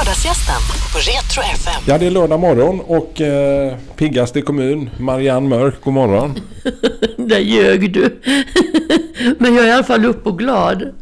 Lördagsgästen 0.00 0.60
på 0.92 0.98
Retro 0.98 1.42
FM. 1.54 1.82
Ja, 1.86 1.98
det 1.98 2.06
är 2.06 2.10
lördag 2.10 2.40
morgon 2.40 2.80
och 2.80 3.20
eh, 3.20 3.76
piggast 3.96 4.36
i 4.36 4.42
kommun, 4.42 4.90
Marianne 4.98 5.48
Mörk, 5.48 5.74
god 5.80 5.94
morgon. 5.94 6.34
Där 7.16 7.38
ljög 7.38 7.92
du. 7.92 8.20
Men 9.38 9.54
jag 9.54 9.64
är 9.64 9.68
i 9.68 9.72
alla 9.72 9.84
fall 9.84 10.04
upp 10.04 10.26
och 10.26 10.38
glad. 10.38 10.94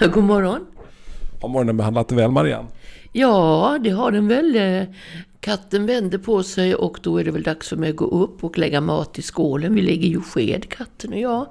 God 0.00 0.24
morgon. 0.24 0.66
Har 1.40 1.48
morgonen 1.48 1.76
behandlat 1.76 2.08
dig 2.08 2.16
väl, 2.16 2.30
Marianne? 2.30 2.68
Ja, 3.12 3.78
det 3.84 3.90
har 3.90 4.10
den 4.10 4.28
väl. 4.28 4.86
Katten 5.40 5.86
vänder 5.86 6.18
på 6.18 6.42
sig 6.42 6.74
och 6.74 6.98
då 7.02 7.18
är 7.18 7.24
det 7.24 7.30
väl 7.30 7.42
dags 7.42 7.68
för 7.68 7.76
mig 7.76 7.90
att 7.90 7.96
gå 7.96 8.04
upp 8.04 8.44
och 8.44 8.58
lägga 8.58 8.80
mat 8.80 9.18
i 9.18 9.22
skålen. 9.22 9.74
Vi 9.74 9.82
lägger 9.82 10.08
ju 10.08 10.20
sked, 10.20 10.68
katten 10.68 11.12
och 11.12 11.20
jag. 11.20 11.46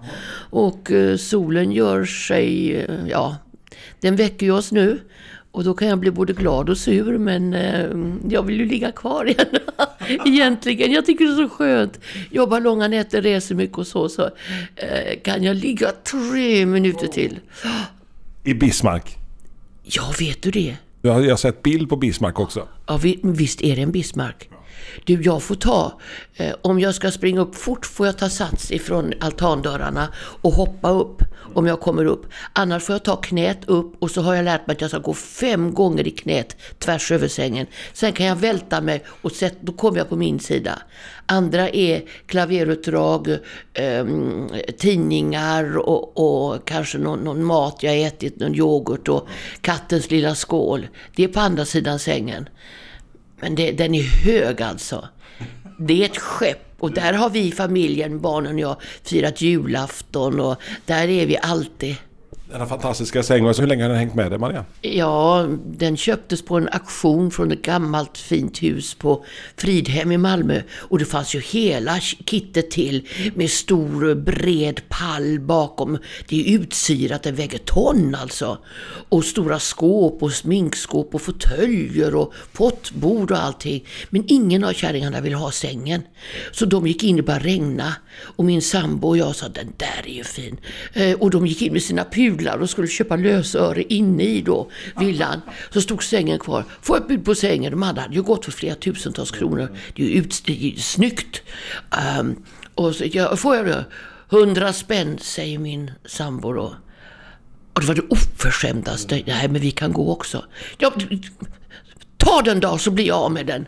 Och 0.49 0.91
eh, 0.91 1.17
solen 1.17 1.71
gör 1.71 2.05
sig, 2.05 2.75
eh, 2.75 2.95
ja, 3.09 3.35
den 3.99 4.15
väcker 4.15 4.45
ju 4.45 4.51
oss 4.51 4.71
nu. 4.71 4.99
Och 5.51 5.63
då 5.63 5.73
kan 5.73 5.87
jag 5.87 5.97
bli 5.99 6.11
både 6.11 6.33
glad 6.33 6.69
och 6.69 6.77
sur, 6.77 7.17
men 7.17 7.53
eh, 7.53 7.85
jag 8.29 8.43
vill 8.43 8.59
ju 8.59 8.65
ligga 8.65 8.91
kvar 8.91 9.25
igen. 9.29 9.45
Egentligen. 10.25 10.91
Jag 10.91 11.05
tycker 11.05 11.25
det 11.25 11.31
är 11.31 11.47
så 11.47 11.49
skönt. 11.49 11.99
Jobbar 12.31 12.59
långa 12.59 12.87
nätter, 12.87 13.21
reser 13.21 13.55
mycket 13.55 13.77
och 13.77 13.87
så, 13.87 14.09
så 14.09 14.23
eh, 14.75 15.19
kan 15.23 15.43
jag 15.43 15.55
ligga 15.55 15.91
tre 15.91 16.65
minuter 16.65 17.07
till. 17.07 17.39
I 18.43 18.53
Bismarck. 18.53 19.17
Ja, 19.83 20.13
vet 20.19 20.41
du 20.41 20.51
det? 20.51 20.75
Jag 21.01 21.13
har, 21.13 21.35
sett 21.35 21.63
bild 21.63 21.89
på 21.89 21.95
Bismarck 21.95 22.39
också. 22.39 22.67
Ja, 22.87 22.97
vi- 22.97 23.19
visst 23.23 23.61
är 23.61 23.75
det 23.75 23.81
en 23.81 23.91
Bismarck. 23.91 24.49
Du, 25.03 25.21
jag 25.21 25.43
får 25.43 25.55
ta, 25.55 25.99
eh, 26.35 26.55
om 26.61 26.79
jag 26.79 26.95
ska 26.95 27.11
springa 27.11 27.41
upp 27.41 27.55
fort 27.55 27.85
får 27.85 28.05
jag 28.05 28.17
ta 28.17 28.29
sats 28.29 28.71
ifrån 28.71 29.13
altandörrarna 29.19 30.07
och 30.15 30.53
hoppa 30.53 30.89
upp 30.89 31.23
om 31.53 31.67
jag 31.67 31.79
kommer 31.79 32.05
upp. 32.05 32.25
Annars 32.53 32.83
får 32.83 32.93
jag 32.93 33.03
ta 33.03 33.15
knät 33.15 33.59
upp 33.65 34.03
och 34.03 34.11
så 34.11 34.21
har 34.21 34.35
jag 34.35 34.45
lärt 34.45 34.67
mig 34.67 34.73
att 34.73 34.81
jag 34.81 34.89
ska 34.89 34.99
gå 34.99 35.13
fem 35.13 35.73
gånger 35.73 36.07
i 36.07 36.11
knät 36.11 36.57
tvärs 36.79 37.11
över 37.11 37.27
sängen. 37.27 37.67
Sen 37.93 38.13
kan 38.13 38.25
jag 38.25 38.35
välta 38.35 38.81
mig 38.81 39.03
och 39.21 39.31
sätt, 39.31 39.57
då 39.61 39.73
kommer 39.73 39.97
jag 39.97 40.09
på 40.09 40.15
min 40.15 40.39
sida. 40.39 40.81
Andra 41.25 41.69
är 41.69 42.03
klaverutdrag, 42.25 43.29
eh, 43.73 44.05
tidningar 44.77 45.77
och, 45.77 46.17
och 46.17 46.67
kanske 46.67 46.97
någon, 46.97 47.19
någon 47.19 47.43
mat 47.43 47.83
jag 47.83 48.01
ätit, 48.01 48.39
någon 48.39 48.55
yoghurt 48.55 49.07
och 49.07 49.27
kattens 49.61 50.11
lilla 50.11 50.35
skål. 50.35 50.87
Det 51.15 51.23
är 51.23 51.27
på 51.27 51.39
andra 51.39 51.65
sidan 51.65 51.99
sängen. 51.99 52.49
Men 53.41 53.55
det, 53.55 53.71
den 53.71 53.95
är 53.95 54.03
hög 54.03 54.61
alltså. 54.61 55.07
Det 55.79 56.01
är 56.01 56.05
ett 56.05 56.17
skepp 56.17 56.75
och 56.79 56.91
där 56.91 57.13
har 57.13 57.29
vi 57.29 57.51
familjen, 57.51 58.21
barnen 58.21 58.53
och 58.53 58.59
jag, 58.59 58.75
firat 59.03 59.41
julafton 59.41 60.39
och 60.39 60.61
där 60.85 61.07
är 61.07 61.25
vi 61.25 61.37
alltid. 61.37 61.95
Denna 62.51 62.65
fantastiska 62.65 63.23
säng. 63.23 63.45
Hur 63.45 63.67
länge 63.67 63.83
har 63.83 63.89
den 63.89 63.97
hängt 63.97 64.15
med 64.15 64.31
dig, 64.31 64.39
Maria? 64.39 64.65
Ja, 64.81 65.47
den 65.65 65.97
köptes 65.97 66.45
på 66.45 66.57
en 66.57 66.69
auktion 66.71 67.31
från 67.31 67.51
ett 67.51 67.61
gammalt 67.61 68.17
fint 68.17 68.63
hus 68.63 68.93
på 68.93 69.25
Fridhem 69.57 70.11
i 70.11 70.17
Malmö. 70.17 70.61
Och 70.71 70.99
det 70.99 71.05
fanns 71.05 71.35
ju 71.35 71.39
hela 71.39 71.99
kittet 71.99 72.71
till 72.71 73.07
med 73.35 73.49
stor 73.49 74.15
bred 74.15 74.81
pall 74.89 75.39
bakom. 75.39 75.97
Det 76.27 76.41
är 76.41 76.59
utsyrat, 76.59 77.23
det 77.23 77.31
väger 77.31 77.57
ton 77.57 78.15
alltså. 78.15 78.57
Och 79.09 79.25
stora 79.25 79.59
skåp 79.59 80.23
och 80.23 80.31
sminkskåp 80.31 81.15
och 81.15 81.21
fåtöljer 81.21 82.15
och 82.15 82.33
pottbord 82.53 83.31
och 83.31 83.43
allting. 83.43 83.85
Men 84.09 84.23
ingen 84.27 84.63
av 84.63 84.73
kärringarna 84.73 85.21
ville 85.21 85.35
ha 85.35 85.51
sängen. 85.51 86.01
Så 86.51 86.65
de 86.65 86.87
gick 86.87 87.03
in, 87.03 87.15
det 87.15 87.23
började 87.23 87.45
regna. 87.45 87.95
Och 88.19 88.45
min 88.45 88.61
sambo 88.61 89.07
och 89.07 89.17
jag 89.17 89.35
sa, 89.35 89.47
den 89.47 89.73
där 89.77 90.03
är 90.05 90.13
ju 90.13 90.23
fin. 90.23 90.57
Eh, 90.93 91.13
och 91.13 91.29
de 91.29 91.47
gick 91.47 91.61
in 91.61 91.73
med 91.73 91.83
sina 91.83 92.03
pudlar 92.41 92.61
och 92.61 92.69
skulle 92.69 92.87
köpa 92.87 93.15
lösöre 93.15 93.83
inne 93.83 94.23
i 94.23 94.41
då 94.41 94.69
villan. 94.97 95.41
Så 95.69 95.81
stod 95.81 96.03
sängen 96.03 96.39
kvar. 96.39 96.65
Få 96.81 96.95
ett 96.95 97.07
bud 97.07 97.25
på 97.25 97.35
sängen. 97.35 97.71
De 97.71 97.83
andra 97.83 98.01
hade 98.01 98.15
ju 98.15 98.21
gått 98.21 98.45
för 98.45 98.51
flera 98.51 98.75
tusentals 98.75 99.31
kronor. 99.31 99.69
Det 99.95 100.03
är 100.03 100.07
ju, 100.07 100.13
ut, 100.13 100.43
det 100.45 100.53
är 100.53 100.69
ju 100.69 100.77
snyggt. 100.77 101.41
Um, 102.19 102.43
och 102.75 102.95
så, 102.95 103.03
ja, 103.11 103.35
får 103.35 103.55
jag 103.55 103.65
det? 103.65 103.85
Hundra 104.29 104.73
spänn, 104.73 105.17
säger 105.21 105.59
min 105.59 105.91
sambo 106.05 106.53
då. 106.53 106.75
Och 107.73 107.81
det 107.81 107.87
var 107.87 107.95
det 107.95 108.07
oförskämdaste. 108.09 109.23
Nej, 109.27 109.47
men 109.47 109.61
vi 109.61 109.71
kan 109.71 109.93
gå 109.93 110.11
också. 110.11 110.45
Ja, 110.77 110.93
ta 112.17 112.41
den 112.41 112.59
då 112.59 112.77
så 112.77 112.91
blir 112.91 113.05
jag 113.07 113.17
av 113.17 113.31
med 113.31 113.45
den. 113.45 113.65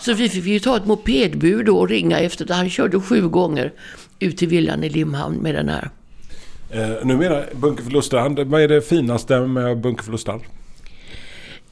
Så 0.00 0.14
vi 0.14 0.28
fick 0.28 0.44
ju 0.44 0.60
ta 0.60 0.76
ett 0.76 0.86
mopedbud 0.86 1.66
då 1.66 1.78
och 1.78 1.88
ringa 1.88 2.18
efter 2.18 2.44
det. 2.44 2.54
Han 2.54 2.70
körde 2.70 3.00
sju 3.00 3.28
gånger 3.28 3.72
ut 4.18 4.36
till 4.36 4.48
villan 4.48 4.84
i 4.84 4.88
Limhamn 4.88 5.36
med 5.36 5.54
den 5.54 5.68
här. 5.68 5.90
Eh, 6.70 6.88
numera 7.02 7.42
Bunkeflostrand. 7.52 8.40
Vad 8.40 8.60
är 8.62 8.68
det 8.68 8.80
finaste 8.80 9.40
med 9.40 9.80
Bunkeflostrand? 9.80 10.42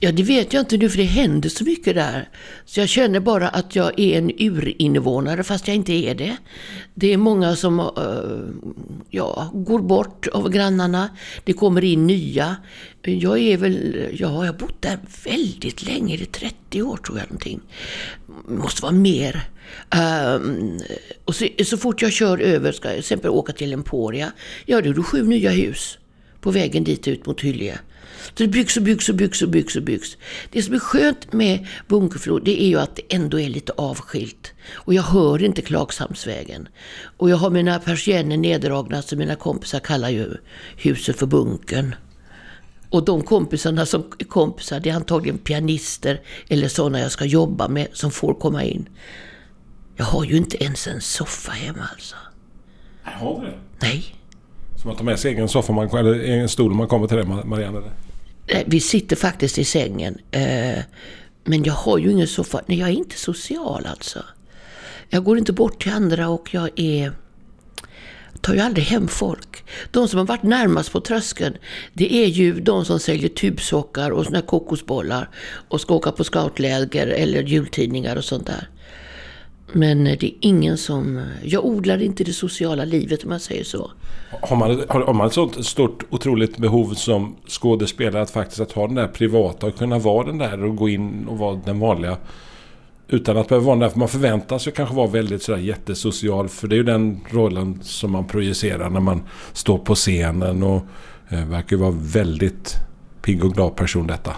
Ja, 0.01 0.13
det 0.13 0.23
vet 0.23 0.53
jag 0.53 0.63
inte 0.63 0.77
nu 0.77 0.91
för 0.91 0.99
det 0.99 1.05
händer 1.05 1.49
så 1.49 1.65
mycket 1.65 1.95
där. 1.95 2.29
Så 2.65 2.81
jag 2.81 2.89
känner 2.89 3.21
bara 3.21 3.49
att 3.49 3.77
jag 3.77 4.01
är 4.01 4.19
en 4.19 4.31
urinvånare 4.39 5.43
fast 5.43 5.69
jag 5.69 5.75
inte 5.75 5.93
är 5.93 6.15
det. 6.15 6.37
Det 6.95 7.13
är 7.13 7.17
många 7.17 7.57
som 7.57 7.81
uh, 7.81 8.49
ja, 9.11 9.51
går 9.55 9.79
bort 9.79 10.27
av 10.27 10.51
grannarna. 10.51 11.09
Det 11.45 11.53
kommer 11.53 11.85
in 11.85 12.07
nya. 12.07 12.57
Jag 13.03 13.39
är 13.39 13.57
väl, 13.57 14.09
ja, 14.13 14.17
jag 14.19 14.29
har 14.29 14.53
bott 14.53 14.83
där 14.83 14.99
väldigt 15.25 15.87
länge, 15.87 16.17
det 16.17 16.23
är 16.23 16.49
30 16.49 16.83
år 16.83 16.97
tror 16.97 17.19
jag 17.19 17.27
någonting. 17.27 17.61
Måste 18.49 18.83
vara 18.83 18.93
mer. 18.93 19.43
Um, 20.37 20.81
och 21.25 21.35
så, 21.35 21.47
så 21.65 21.77
fort 21.77 22.03
jag 22.03 22.13
kör 22.13 22.39
över, 22.39 22.73
ska 22.73 22.89
jag 22.89 22.95
till 22.95 23.01
exempel 23.01 23.31
åka 23.31 23.53
till 23.53 23.73
Emporia, 23.73 24.33
ja 24.67 24.81
då 24.81 24.91
är 24.91 24.95
det 24.95 25.03
sju 25.03 25.23
nya 25.23 25.51
hus 25.51 25.99
på 26.41 26.51
vägen 26.51 26.85
dit 26.85 27.09
ut 27.09 27.27
mot 27.27 27.41
Hyllie. 27.41 27.79
Så 28.25 28.43
det 28.43 28.49
byggs 28.49 28.77
och 28.77 28.83
byggs 28.83 29.09
och 29.09 29.15
byggs 29.15 29.43
och 29.43 29.49
byggs 29.49 29.77
och 29.77 29.83
byggs. 29.83 30.17
Det 30.51 30.63
som 30.63 30.75
är 30.75 30.79
skönt 30.79 31.33
med 31.33 31.67
Bunkeflo, 31.89 32.39
det 32.39 32.63
är 32.63 32.67
ju 32.67 32.79
att 32.81 32.97
det 32.97 33.15
ändå 33.15 33.41
är 33.41 33.49
lite 33.49 33.73
avskilt. 33.73 34.53
Och 34.75 34.95
jag 34.95 35.03
hör 35.03 35.43
inte 35.43 35.63
Klagshamnsvägen. 35.63 36.69
Och 37.17 37.31
jag 37.31 37.37
har 37.37 37.51
mina 37.51 37.79
persienner 37.79 38.37
neddragna, 38.37 39.03
så 39.03 39.17
mina 39.17 39.35
kompisar 39.35 39.81
kallar 39.81 40.11
ju 40.11 40.37
huset 40.77 41.19
för 41.19 41.27
Bunkern. 41.27 41.95
Och 42.91 43.05
de 43.05 43.23
kompisarna 43.23 43.87
som 43.87 44.13
är 44.19 44.25
kompisar, 44.25 44.81
det 44.81 44.91
är 44.91 44.95
antagligen 44.95 45.39
pianister 45.39 46.21
eller 46.49 46.69
sådana 46.69 47.01
jag 47.01 47.13
ska 47.13 47.25
jobba 47.25 47.69
med 47.69 47.89
som 47.93 48.11
får 48.11 48.35
komma 48.35 48.65
in. 48.65 48.89
Jag 49.97 50.05
har 50.05 50.25
ju 50.25 50.37
inte 50.37 50.65
ens 50.65 50.87
en 50.87 51.01
soffa 51.01 51.53
hemma 51.53 51.89
alltså. 51.93 52.17
Har 53.03 53.41
du 53.41 53.47
det? 53.47 53.59
Nej. 53.81 54.15
Så 54.85 54.89
man 54.89 54.97
tar 54.97 55.05
med 55.05 55.19
sig 55.19 55.33
egen 55.33 55.49
soffa 55.49 55.73
man, 55.73 55.89
eller 55.99 56.15
egen 56.15 56.49
stol 56.49 56.75
man 56.75 56.89
kommer 56.89 57.07
till 57.07 57.17
det, 57.17 57.25
Marianne? 57.25 57.79
Eller? 57.79 57.91
Eh, 58.47 58.63
vi 58.67 58.81
sitter 58.81 59.17
faktiskt 59.17 59.59
i 59.59 59.65
sängen. 59.65 60.19
Eh, 60.31 60.79
men 61.45 61.65
jag 61.65 61.73
har 61.73 61.99
ju 61.99 62.13
ingen 62.13 62.27
soffa. 62.27 62.61
Nej, 62.67 62.79
jag 62.79 62.89
är 62.89 62.93
inte 62.93 63.19
social 63.19 63.87
alltså. 63.87 64.25
Jag 65.09 65.25
går 65.25 65.39
inte 65.39 65.53
bort 65.53 65.83
till 65.83 65.93
andra 65.93 66.29
och 66.29 66.55
jag 66.55 66.71
är... 66.77 67.13
tar 68.41 68.55
ju 68.55 68.61
aldrig 68.61 68.87
hem 68.87 69.09
folk. 69.09 69.65
De 69.91 70.09
som 70.09 70.19
har 70.19 70.27
varit 70.27 70.43
närmast 70.43 70.93
på 70.93 71.01
tröskeln, 71.01 71.57
det 71.93 72.15
är 72.15 72.27
ju 72.27 72.61
de 72.61 72.85
som 72.85 73.01
säljer 73.01 73.29
tubsockar 73.29 74.11
och 74.11 74.25
såna 74.25 74.39
här 74.39 74.47
kokosbollar 74.47 75.31
och 75.69 75.81
ska 75.81 75.95
åka 75.95 76.13
på 76.13 76.25
scoutläger 76.25 77.07
eller 77.07 77.43
jultidningar 77.43 78.17
och 78.17 78.25
sånt 78.25 78.47
där. 78.47 78.69
Men 79.75 80.05
det 80.05 80.25
är 80.25 80.33
ingen 80.41 80.79
som... 80.79 81.27
Jag 81.43 81.65
odlar 81.65 82.03
inte 82.03 82.25
det 82.25 82.33
sociala 82.33 82.85
livet 82.85 83.25
om 83.25 83.31
man 83.31 83.41
säger 83.41 83.65
så. 83.65 83.91
Har 84.43 84.57
man, 84.57 84.83
har, 84.89 85.01
har 85.01 85.15
man 85.15 85.27
ett 85.27 85.33
sånt 85.33 85.67
stort 85.67 86.05
otroligt 86.11 86.59
behov 86.59 86.95
som 86.95 87.37
skådespelare 87.49 88.23
att 88.23 88.31
faktiskt 88.31 88.61
att 88.61 88.73
ha 88.73 88.87
den 88.87 88.95
där 88.95 89.09
privata 89.09 89.67
och 89.67 89.79
kunna 89.79 89.99
vara 89.99 90.27
den 90.27 90.39
där 90.39 90.65
och 90.65 90.77
gå 90.77 90.89
in 90.89 91.29
och 91.29 91.39
vara 91.39 91.61
den 91.65 91.81
vanliga 91.81 92.17
utan 93.09 93.37
att 93.37 93.49
behöva 93.49 93.67
vara 93.67 93.75
den 93.75 93.81
där, 93.81 93.89
för 93.89 93.99
man 93.99 94.09
förväntas 94.09 94.67
ju 94.67 94.71
kanske 94.71 94.95
vara 94.95 95.07
väldigt 95.07 95.43
sådär 95.43 95.59
jättesocial 95.59 96.49
för 96.49 96.69
det 96.69 96.75
är 96.75 96.77
ju 96.77 96.83
den 96.83 97.21
rollen 97.31 97.79
som 97.83 98.13
man 98.13 98.27
projicerar 98.27 98.91
när 98.91 99.01
man 99.01 99.23
står 99.53 99.79
på 99.79 99.95
scenen 99.95 100.63
och 100.63 100.83
eh, 101.29 101.47
verkar 101.47 101.77
ju 101.77 101.83
vara 101.83 101.95
väldigt 101.97 102.75
pigg 103.23 103.45
och 103.45 103.55
glad 103.55 103.77
person 103.77 104.07
detta. 104.07 104.37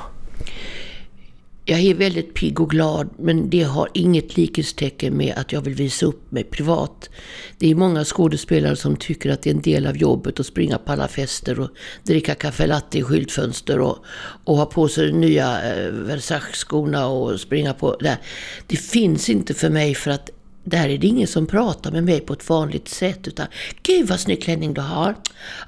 Jag 1.68 1.80
är 1.80 1.94
väldigt 1.94 2.34
pigg 2.34 2.60
och 2.60 2.70
glad, 2.70 3.08
men 3.18 3.50
det 3.50 3.62
har 3.62 3.88
inget 3.94 4.36
likhetstecken 4.36 5.16
med 5.16 5.34
att 5.36 5.52
jag 5.52 5.60
vill 5.60 5.74
visa 5.74 6.06
upp 6.06 6.32
mig 6.32 6.44
privat. 6.44 7.10
Det 7.58 7.70
är 7.70 7.74
många 7.74 8.04
skådespelare 8.04 8.76
som 8.76 8.96
tycker 8.96 9.30
att 9.30 9.42
det 9.42 9.50
är 9.50 9.54
en 9.54 9.60
del 9.60 9.86
av 9.86 9.96
jobbet 9.96 10.40
att 10.40 10.46
springa 10.46 10.78
på 10.78 10.92
alla 10.92 11.08
fester 11.08 11.60
och 11.60 11.70
dricka 12.02 12.34
kaffe 12.34 12.66
latte 12.66 12.98
i 12.98 13.02
skyltfönster 13.02 13.80
och, 13.80 13.98
och 14.44 14.56
ha 14.56 14.66
på 14.66 14.88
sig 14.88 15.06
de 15.06 15.12
nya 15.12 15.74
eh, 15.74 15.92
Versace-skorna 15.92 17.06
och 17.06 17.40
springa 17.40 17.74
på... 17.74 17.96
Det, 18.00 18.18
det 18.66 18.76
finns 18.76 19.28
inte 19.28 19.54
för 19.54 19.70
mig 19.70 19.94
för 19.94 20.10
att 20.10 20.30
där 20.66 20.88
är 20.88 20.98
det 20.98 21.06
ingen 21.06 21.26
som 21.26 21.46
pratar 21.46 21.92
med 21.92 22.04
mig 22.04 22.20
på 22.20 22.32
ett 22.32 22.48
vanligt 22.48 22.88
sätt. 22.88 23.28
Utan, 23.28 23.46
Gud 23.82 24.08
vad 24.08 24.20
snygg 24.20 24.42
klänning 24.42 24.74
du 24.74 24.80
har. 24.80 25.14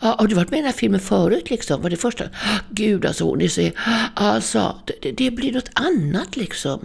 Ah, 0.01 0.17
har 0.19 0.27
du 0.27 0.35
varit 0.35 0.51
med 0.51 0.59
i 0.59 0.61
den 0.61 0.67
här 0.67 0.79
filmen 0.79 1.01
förut 1.01 1.51
liksom? 1.51 1.83
Var 1.83 1.91
det 1.91 1.97
första? 1.97 2.25
Gud 2.71 3.07
alltså, 3.07 3.25
hon 3.25 3.41
är 3.41 3.49
så... 3.49 3.71
Alltså, 4.15 4.77
det, 5.03 5.13
det 5.13 5.31
blir 5.31 5.53
något 5.53 5.71
annat 5.73 6.37
liksom. 6.37 6.85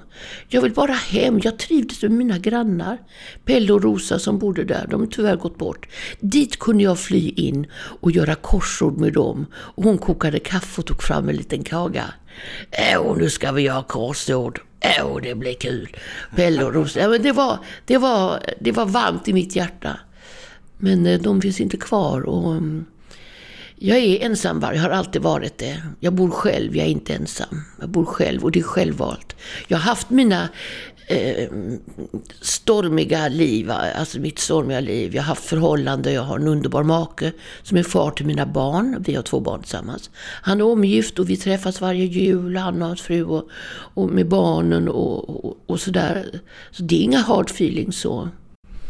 Jag 0.49 0.61
vill 0.61 0.73
bara 0.73 0.93
hem. 0.93 1.39
Jag 1.43 1.59
trivdes 1.59 2.01
med 2.01 2.11
mina 2.11 2.37
grannar. 2.37 2.97
Pelle 3.45 3.73
och 3.73 3.83
Rosa 3.83 4.19
som 4.19 4.39
bodde 4.39 4.63
där, 4.63 4.87
de 4.89 4.99
har 5.01 5.07
tyvärr 5.07 5.35
gått 5.35 5.57
bort. 5.57 5.87
Dit 6.19 6.59
kunde 6.59 6.83
jag 6.83 6.99
fly 6.99 7.29
in 7.29 7.67
och 8.01 8.11
göra 8.11 8.35
korsord 8.35 8.97
med 8.97 9.13
dem. 9.13 9.45
Och 9.53 9.83
hon 9.83 9.97
kokade 9.97 10.39
kaffe 10.39 10.81
och 10.81 10.87
tog 10.87 11.03
fram 11.03 11.29
en 11.29 11.35
liten 11.35 11.63
kaga. 11.63 12.05
Äh, 12.71 13.01
Åh, 13.01 13.17
nu 13.17 13.29
ska 13.29 13.51
vi 13.51 13.61
göra 13.61 13.83
korsord. 13.83 14.61
Åh, 14.83 15.21
det 15.21 15.35
blir 15.35 15.53
kul. 15.53 15.95
Pelle 16.35 16.63
och 16.63 16.73
Rosa. 16.73 16.99
Ja, 16.99 17.09
men 17.09 17.21
det, 17.21 17.31
var, 17.31 17.57
det, 17.85 17.97
var, 17.97 18.39
det 18.59 18.71
var 18.71 18.85
varmt 18.85 19.27
i 19.27 19.33
mitt 19.33 19.55
hjärta. 19.55 19.99
Men 20.77 21.05
eh, 21.05 21.21
de 21.21 21.41
finns 21.41 21.61
inte 21.61 21.77
kvar. 21.77 22.21
Och, 22.21 22.51
mm, 22.51 22.85
jag 23.75 23.97
är 23.97 24.25
ensamvarg, 24.25 24.77
har 24.77 24.89
alltid 24.89 25.21
varit 25.21 25.57
det. 25.57 25.83
Jag 25.99 26.13
bor 26.13 26.29
själv, 26.29 26.75
jag 26.75 26.85
är 26.85 26.89
inte 26.89 27.13
ensam. 27.13 27.61
Jag 27.79 27.89
bor 27.89 28.05
själv 28.05 28.43
och 28.43 28.51
det 28.51 28.59
är 28.59 28.63
självvalt. 28.63 29.35
Jag 29.67 29.77
har 29.77 29.83
haft 29.83 30.09
mina 30.09 30.49
eh, 31.07 31.49
stormiga 32.41 33.27
liv, 33.27 33.71
alltså 33.71 34.19
mitt 34.19 34.39
stormiga 34.39 34.79
liv. 34.79 35.15
Jag 35.15 35.23
har 35.23 35.27
haft 35.27 35.45
förhållande, 35.45 36.11
jag 36.11 36.21
har 36.21 36.39
en 36.39 36.47
underbar 36.47 36.83
make 36.83 37.31
som 37.63 37.77
är 37.77 37.83
far 37.83 38.11
till 38.11 38.25
mina 38.25 38.45
barn. 38.45 39.03
Vi 39.05 39.15
har 39.15 39.23
två 39.23 39.39
barn 39.39 39.61
tillsammans. 39.61 40.09
Han 40.41 40.59
är 40.59 40.65
omgift 40.65 41.19
och 41.19 41.29
vi 41.29 41.37
träffas 41.37 41.81
varje 41.81 42.05
jul, 42.05 42.57
han 42.57 42.81
och 42.81 42.87
hans 42.87 43.01
fru 43.01 43.23
och, 43.23 43.49
och 43.93 44.09
med 44.09 44.27
barnen 44.27 44.89
och, 44.89 45.45
och, 45.45 45.57
och 45.65 45.79
sådär. 45.79 46.39
Så 46.71 46.83
det 46.83 46.95
är 46.95 47.01
inga 47.03 47.19
hard 47.19 47.49
feelings 47.49 47.97
så. 47.97 48.29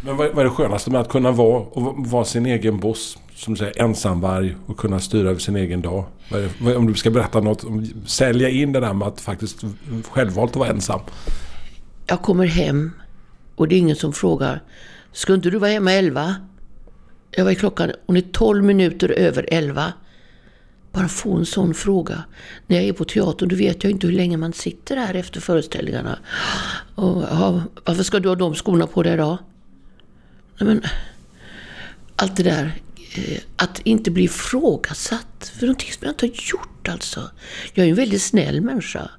Men 0.06 0.18
vad, 0.18 0.39
är 0.39 0.44
det 0.44 0.50
skönaste 0.50 0.92
med 0.92 1.01
att 1.01 1.09
kunna 1.09 1.31
vara, 1.31 1.59
och 1.59 2.07
vara 2.07 2.25
sin 2.25 2.45
egen 2.45 2.80
boss? 2.80 3.18
Som 3.36 3.54
du 3.54 3.57
säger, 3.57 3.81
ensamvarg 3.81 4.56
och 4.66 4.77
kunna 4.77 5.00
styra 5.00 5.30
över 5.30 5.39
sin 5.39 5.56
egen 5.56 5.81
dag. 5.81 6.06
Det, 6.59 6.75
om 6.75 6.88
du 6.88 6.94
ska 6.94 7.09
berätta 7.09 7.39
något, 7.39 7.66
sälja 8.06 8.50
in 8.50 8.71
det 8.71 8.80
där 8.80 8.94
med 8.94 9.07
att 9.07 9.21
faktiskt 9.21 9.63
självvalt 10.12 10.51
att 10.51 10.56
vara 10.56 10.69
ensam. 10.69 11.00
Jag 12.08 12.22
kommer 12.22 12.46
hem 12.46 12.92
och 13.56 13.68
det 13.68 13.76
är 13.76 13.80
ingen 13.80 13.96
som 13.96 14.14
frågar. 14.14 14.64
Ska 15.12 15.34
inte 15.34 15.50
du 15.50 15.58
vara 15.58 15.72
hemma 15.72 15.92
elva? 15.92 16.36
Jag 17.32 17.44
var 17.44 17.52
i 17.52 17.56
klockan, 17.56 17.92
hon 18.06 18.18
är 18.18 18.22
tolv 18.22 18.64
minuter 18.64 19.10
över 19.10 19.46
elva. 19.52 19.94
Bara 20.92 21.08
få 21.08 21.38
en 21.38 21.46
sån 21.46 21.74
fråga. 21.74 22.24
När 22.68 22.78
jag 22.78 22.86
är 22.86 22.94
på 22.94 23.06
teatern 23.06 23.50
då 23.50 23.56
vet 23.56 23.84
jag 23.84 23.92
inte 23.92 24.08
hur 24.08 24.14
länge 24.14 24.38
man 24.38 24.54
sitter 24.54 24.98
här 24.98 25.14
efter 25.14 25.42
föreställningarna. 25.42 26.20
Och, 26.96 27.24
ja, 27.24 27.64
varför 27.86 28.04
ska 28.04 28.20
du 28.20 28.30
ha 28.30 28.36
de 28.36 28.56
skorna 28.56 28.88
på 28.88 29.04
dig 29.04 29.14
idag? 29.14 29.38
Nej, 30.60 30.68
men, 30.68 30.82
allt 32.16 32.36
det 32.36 32.44
där. 32.44 32.74
Eh, 33.16 33.42
att 33.56 33.80
inte 33.80 34.12
bli 34.12 34.24
ifrågasatt 34.24 35.52
för 35.60 35.66
någonting 35.66 35.92
som 35.92 36.00
jag 36.02 36.12
inte 36.12 36.26
har 36.26 36.34
gjort 36.52 36.90
alltså. 36.90 37.32
Jag 37.74 37.86
är 37.86 37.90
en 37.90 37.96
väldigt 37.96 38.22
snäll 38.22 38.62
människa. 38.62 39.10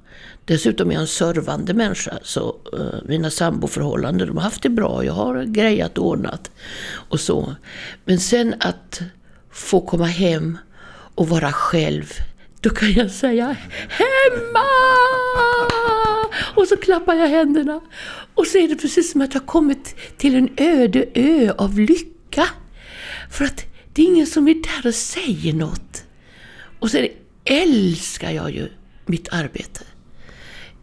Dessutom 0.45 0.89
är 0.89 0.93
jag 0.93 1.01
en 1.01 1.07
servande 1.07 1.73
människa. 1.73 2.19
Så 2.23 2.55
uh, 2.73 2.93
mina 3.05 3.29
samboförhållanden, 3.29 4.27
de 4.27 4.37
har 4.37 4.43
haft 4.43 4.63
det 4.63 4.69
bra. 4.69 5.05
Jag 5.05 5.13
har 5.13 5.43
grejat 5.43 5.97
och 5.97 6.07
ordnat. 6.07 6.51
Och 7.09 7.19
så. 7.19 7.55
Men 8.05 8.19
sen 8.19 8.55
att 8.59 9.01
få 9.51 9.81
komma 9.81 10.05
hem 10.05 10.57
och 11.15 11.29
vara 11.29 11.51
själv. 11.51 12.13
Då 12.61 12.69
kan 12.69 12.93
jag 12.93 13.11
säga 13.11 13.55
HEMMA! 13.89 14.65
Och 16.55 16.67
så 16.67 16.77
klappar 16.77 17.13
jag 17.15 17.27
händerna. 17.27 17.81
Och 18.35 18.47
så 18.47 18.57
är 18.57 18.67
det 18.67 18.75
precis 18.75 19.11
som 19.11 19.21
att 19.21 19.33
jag 19.33 19.45
kommit 19.45 19.95
till 20.17 20.35
en 20.35 20.49
öde 20.57 21.05
ö 21.13 21.53
av 21.57 21.79
lycka. 21.79 22.47
För 23.31 23.45
att 23.45 23.65
det 23.93 24.01
är 24.01 24.05
ingen 24.05 24.27
som 24.27 24.47
är 24.47 24.53
där 24.53 24.89
och 24.89 24.95
säger 24.95 25.53
något. 25.53 26.03
Och 26.79 26.91
sen 26.91 27.07
älskar 27.45 28.31
jag 28.31 28.51
ju 28.51 28.69
mitt 29.05 29.33
arbete. 29.33 29.83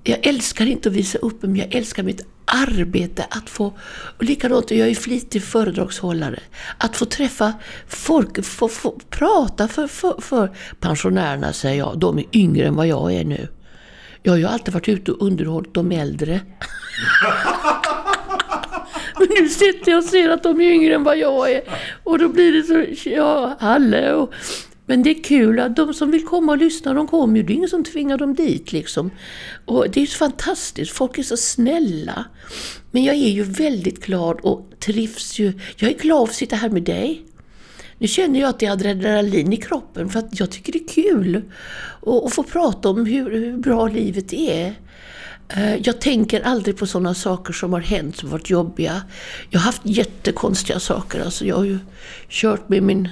Jag 0.05 0.27
älskar 0.27 0.67
inte 0.67 0.89
att 0.89 0.95
visa 0.95 1.19
upp 1.19 1.43
mig, 1.43 1.51
men 1.51 1.61
jag 1.61 1.75
älskar 1.75 2.03
mitt 2.03 2.27
arbete. 2.45 3.27
Att 3.31 3.51
få, 3.51 3.73
och 4.19 4.25
likadant, 4.25 4.71
jag 4.71 4.89
är 4.89 4.95
flitig 4.95 5.43
föredragshållare. 5.43 6.39
Att 6.79 6.97
få 6.97 7.05
träffa 7.05 7.53
folk, 7.89 8.45
få, 8.45 8.69
få 8.69 9.01
prata 9.11 9.69
för, 9.69 9.87
för, 9.87 10.21
för 10.21 10.57
pensionärerna, 10.81 11.53
säger 11.53 11.79
jag. 11.79 11.99
De 11.99 12.19
är 12.19 12.25
yngre 12.33 12.67
än 12.67 12.75
vad 12.75 12.87
jag 12.87 13.13
är 13.13 13.25
nu. 13.25 13.49
Jag 14.23 14.33
har 14.33 14.39
ju 14.39 14.47
alltid 14.47 14.75
varit 14.75 14.89
ute 14.89 15.13
och 15.13 15.27
underhållit 15.27 15.75
de 15.75 15.93
äldre. 15.93 16.41
Men 19.19 19.29
nu 19.41 19.49
sitter 19.49 19.91
jag 19.91 19.99
och 19.99 20.05
ser 20.05 20.29
att 20.29 20.43
de 20.43 20.61
är 20.61 20.65
yngre 20.65 20.95
än 20.95 21.05
vad 21.05 21.19
jag 21.19 21.51
är. 21.51 21.63
Och 22.03 22.19
då 22.19 22.29
blir 22.29 22.53
det 22.53 22.63
så, 22.63 23.09
ja, 23.09 23.57
hallå. 23.61 24.33
Men 24.87 25.03
det 25.03 25.11
är 25.11 25.23
kul 25.23 25.61
att 25.61 25.77
de 25.77 25.95
som 25.95 26.11
vill 26.11 26.25
komma 26.25 26.53
och 26.53 26.59
lyssna, 26.59 26.95
de 26.95 27.07
kommer 27.07 27.37
ju. 27.37 27.43
Det 27.43 27.53
är 27.53 27.55
ingen 27.55 27.69
som 27.69 27.85
tvingar 27.85 28.19
dem 28.19 28.35
dit 28.35 28.73
liksom. 28.73 29.11
Och 29.65 29.91
det 29.91 30.03
är 30.03 30.07
fantastiskt, 30.07 30.93
folk 30.93 31.19
är 31.19 31.23
så 31.23 31.37
snälla. 31.37 32.25
Men 32.91 33.05
jag 33.05 33.15
är 33.15 33.31
ju 33.31 33.43
väldigt 33.43 34.05
glad 34.05 34.41
och 34.41 34.67
trivs 34.81 35.39
ju. 35.39 35.53
Jag 35.77 35.91
är 35.91 35.99
glad 35.99 36.23
att 36.23 36.35
sitta 36.35 36.57
här 36.57 36.71
med 36.71 36.83
dig. 36.83 37.25
Nu 37.99 38.09
känner 38.09 38.41
jag 38.41 38.49
att 38.49 38.59
det 38.59 38.67
är 38.67 38.71
adrenalin 38.71 39.53
i 39.53 39.57
kroppen 39.57 40.09
för 40.09 40.19
att 40.19 40.41
jag 40.41 40.51
tycker 40.51 40.73
det 40.73 40.79
är 40.79 40.89
kul 40.89 41.43
att 42.07 42.35
få 42.35 42.43
prata 42.43 42.89
om 42.89 43.07
hur, 43.07 43.31
hur 43.31 43.57
bra 43.57 43.89
livet 43.89 44.33
är. 44.33 44.75
Eh, 45.49 45.77
jag 45.77 46.01
tänker 46.01 46.41
aldrig 46.41 46.77
på 46.77 46.87
sådana 46.87 47.15
saker 47.15 47.53
som 47.53 47.73
har 47.73 47.81
hänt 47.81 48.17
som 48.17 48.31
varit 48.31 48.51
jobbiga. 48.51 49.03
Jag 49.51 49.61
har 49.61 49.65
haft 49.65 49.83
jättekonstiga 49.85 50.81
saker. 50.81 51.21
Alltså 51.21 51.45
jag 51.45 51.57
har 51.57 51.65
ju 51.65 51.79
kört 52.29 52.69
med 52.69 52.83
min 52.83 53.09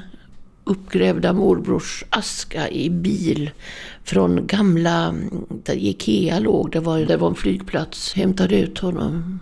uppgrävda 0.65 1.33
morbrors 1.33 2.05
aska 2.11 2.69
i 2.69 2.91
bil 2.91 3.51
från 4.05 4.47
gamla, 4.47 5.15
där 5.65 5.75
Ikea 5.75 6.39
låg, 6.39 6.71
det 6.73 6.81
var, 6.81 6.99
det 6.99 7.17
var 7.17 7.29
en 7.29 7.35
flygplats. 7.35 8.15
Hämtade 8.15 8.59
ut 8.61 8.79
honom. 8.79 9.41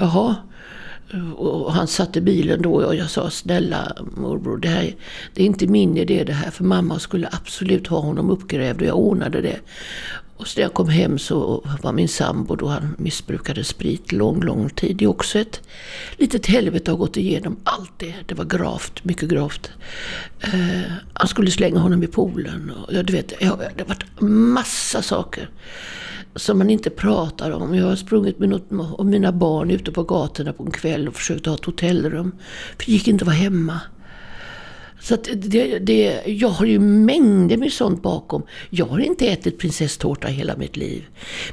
Jaha. 0.00 0.36
Och 1.36 1.72
han 1.72 1.86
satte 1.86 2.20
bilen 2.20 2.62
då 2.62 2.72
och 2.72 2.94
jag 2.94 3.10
sa 3.10 3.30
snälla 3.30 3.96
morbror, 4.16 4.56
det, 4.56 4.68
här, 4.68 4.94
det 5.34 5.42
är 5.42 5.46
inte 5.46 5.66
min 5.66 5.96
idé 5.96 6.24
det 6.24 6.32
här. 6.32 6.50
För 6.50 6.64
mamma 6.64 6.98
skulle 6.98 7.28
absolut 7.32 7.86
ha 7.86 8.00
honom 8.00 8.30
uppgrävd 8.30 8.80
och 8.80 8.86
jag 8.86 8.98
ordnade 8.98 9.40
det. 9.40 9.58
Och 10.36 10.46
så 10.46 10.58
när 10.58 10.62
jag 10.64 10.74
kom 10.74 10.88
hem 10.88 11.18
så 11.18 11.64
var 11.82 11.92
min 11.92 12.08
sambo 12.08 12.56
då 12.56 12.66
han 12.66 12.94
missbrukade 12.98 13.64
sprit 13.64 14.12
lång, 14.12 14.42
lång 14.42 14.70
tid. 14.70 14.96
Det 14.96 15.04
är 15.04 15.08
också 15.08 15.38
ett 15.38 15.60
litet 16.16 16.46
helvete 16.46 16.90
att 16.90 16.98
ha 16.98 17.04
gått 17.04 17.16
igenom 17.16 17.56
allt 17.64 17.92
det. 17.96 18.14
Det 18.26 18.34
var 18.34 18.44
gravt, 18.44 19.04
mycket 19.04 19.28
gravt. 19.28 19.70
Eh, 20.40 20.92
han 21.12 21.28
skulle 21.28 21.50
slänga 21.50 21.78
honom 21.78 22.02
i 22.02 22.06
poolen. 22.06 22.70
Och, 22.70 22.94
ja, 22.94 23.02
du 23.02 23.12
vet, 23.12 23.32
det 23.38 23.46
har 23.46 23.56
varit 23.86 24.20
massa 24.20 25.02
saker 25.02 25.50
som 26.36 26.58
man 26.58 26.70
inte 26.70 26.90
pratar 26.90 27.50
om. 27.50 27.74
Jag 27.74 27.86
har 27.86 27.96
sprungit 27.96 28.38
med 28.38 28.48
något, 28.48 28.96
och 28.98 29.06
mina 29.06 29.32
barn 29.32 29.70
ute 29.70 29.92
på 29.92 30.02
gatorna 30.02 30.52
på 30.52 30.64
en 30.64 30.70
kväll 30.70 31.08
och 31.08 31.14
försökt 31.14 31.46
ha 31.46 31.54
ett 31.54 31.64
hotellrum. 31.64 32.32
För 32.78 32.86
det 32.86 32.92
gick 32.92 33.08
inte 33.08 33.22
att 33.22 33.26
vara 33.26 33.36
hemma. 33.36 33.80
Så 35.06 35.14
att 35.14 35.28
det, 35.34 35.78
det, 35.78 36.22
jag 36.26 36.48
har 36.48 36.66
ju 36.66 36.78
mängder 36.78 37.56
med 37.56 37.72
sånt 37.72 38.02
bakom. 38.02 38.42
Jag 38.70 38.86
har 38.86 38.98
inte 38.98 39.26
ätit 39.26 39.58
prinsesstårta 39.58 40.28
hela 40.28 40.56
mitt 40.56 40.76
liv. 40.76 41.04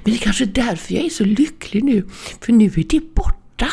Men 0.04 0.14
det 0.14 0.18
är 0.18 0.22
kanske 0.22 0.44
är 0.44 0.48
därför 0.48 0.94
jag 0.94 1.06
är 1.06 1.10
så 1.10 1.24
lycklig 1.24 1.84
nu. 1.84 2.04
För 2.42 2.54
nu 2.54 2.66
är 2.66 2.84
det 2.90 3.14
borta. 3.16 3.68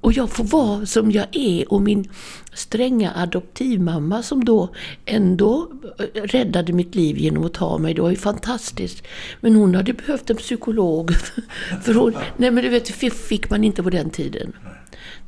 Och 0.00 0.12
jag 0.12 0.30
får 0.30 0.44
vara 0.44 0.86
som 0.86 1.10
jag 1.10 1.26
är 1.32 1.72
och 1.72 1.82
min 1.82 2.08
stränga 2.54 3.12
adoptivmamma 3.16 4.22
som 4.22 4.44
då 4.44 4.74
ändå 5.04 5.72
eh, 5.98 6.22
räddade 6.22 6.72
mitt 6.72 6.94
liv 6.94 7.18
genom 7.18 7.44
att 7.44 7.54
ta 7.54 7.78
mig. 7.78 7.94
Det 7.94 8.02
var 8.02 8.10
ju 8.10 8.16
fantastiskt. 8.16 9.02
Men 9.40 9.54
hon 9.54 9.74
hade 9.74 9.92
behövt 9.92 10.30
en 10.30 10.36
psykolog. 10.36 11.12
För 11.82 11.94
hon, 11.94 12.14
nej 12.36 12.50
men 12.50 12.64
du 12.64 12.70
vet, 12.70 12.88
fick 13.14 13.50
man 13.50 13.64
inte 13.64 13.82
på 13.82 13.90
den 13.90 14.10
tiden. 14.10 14.52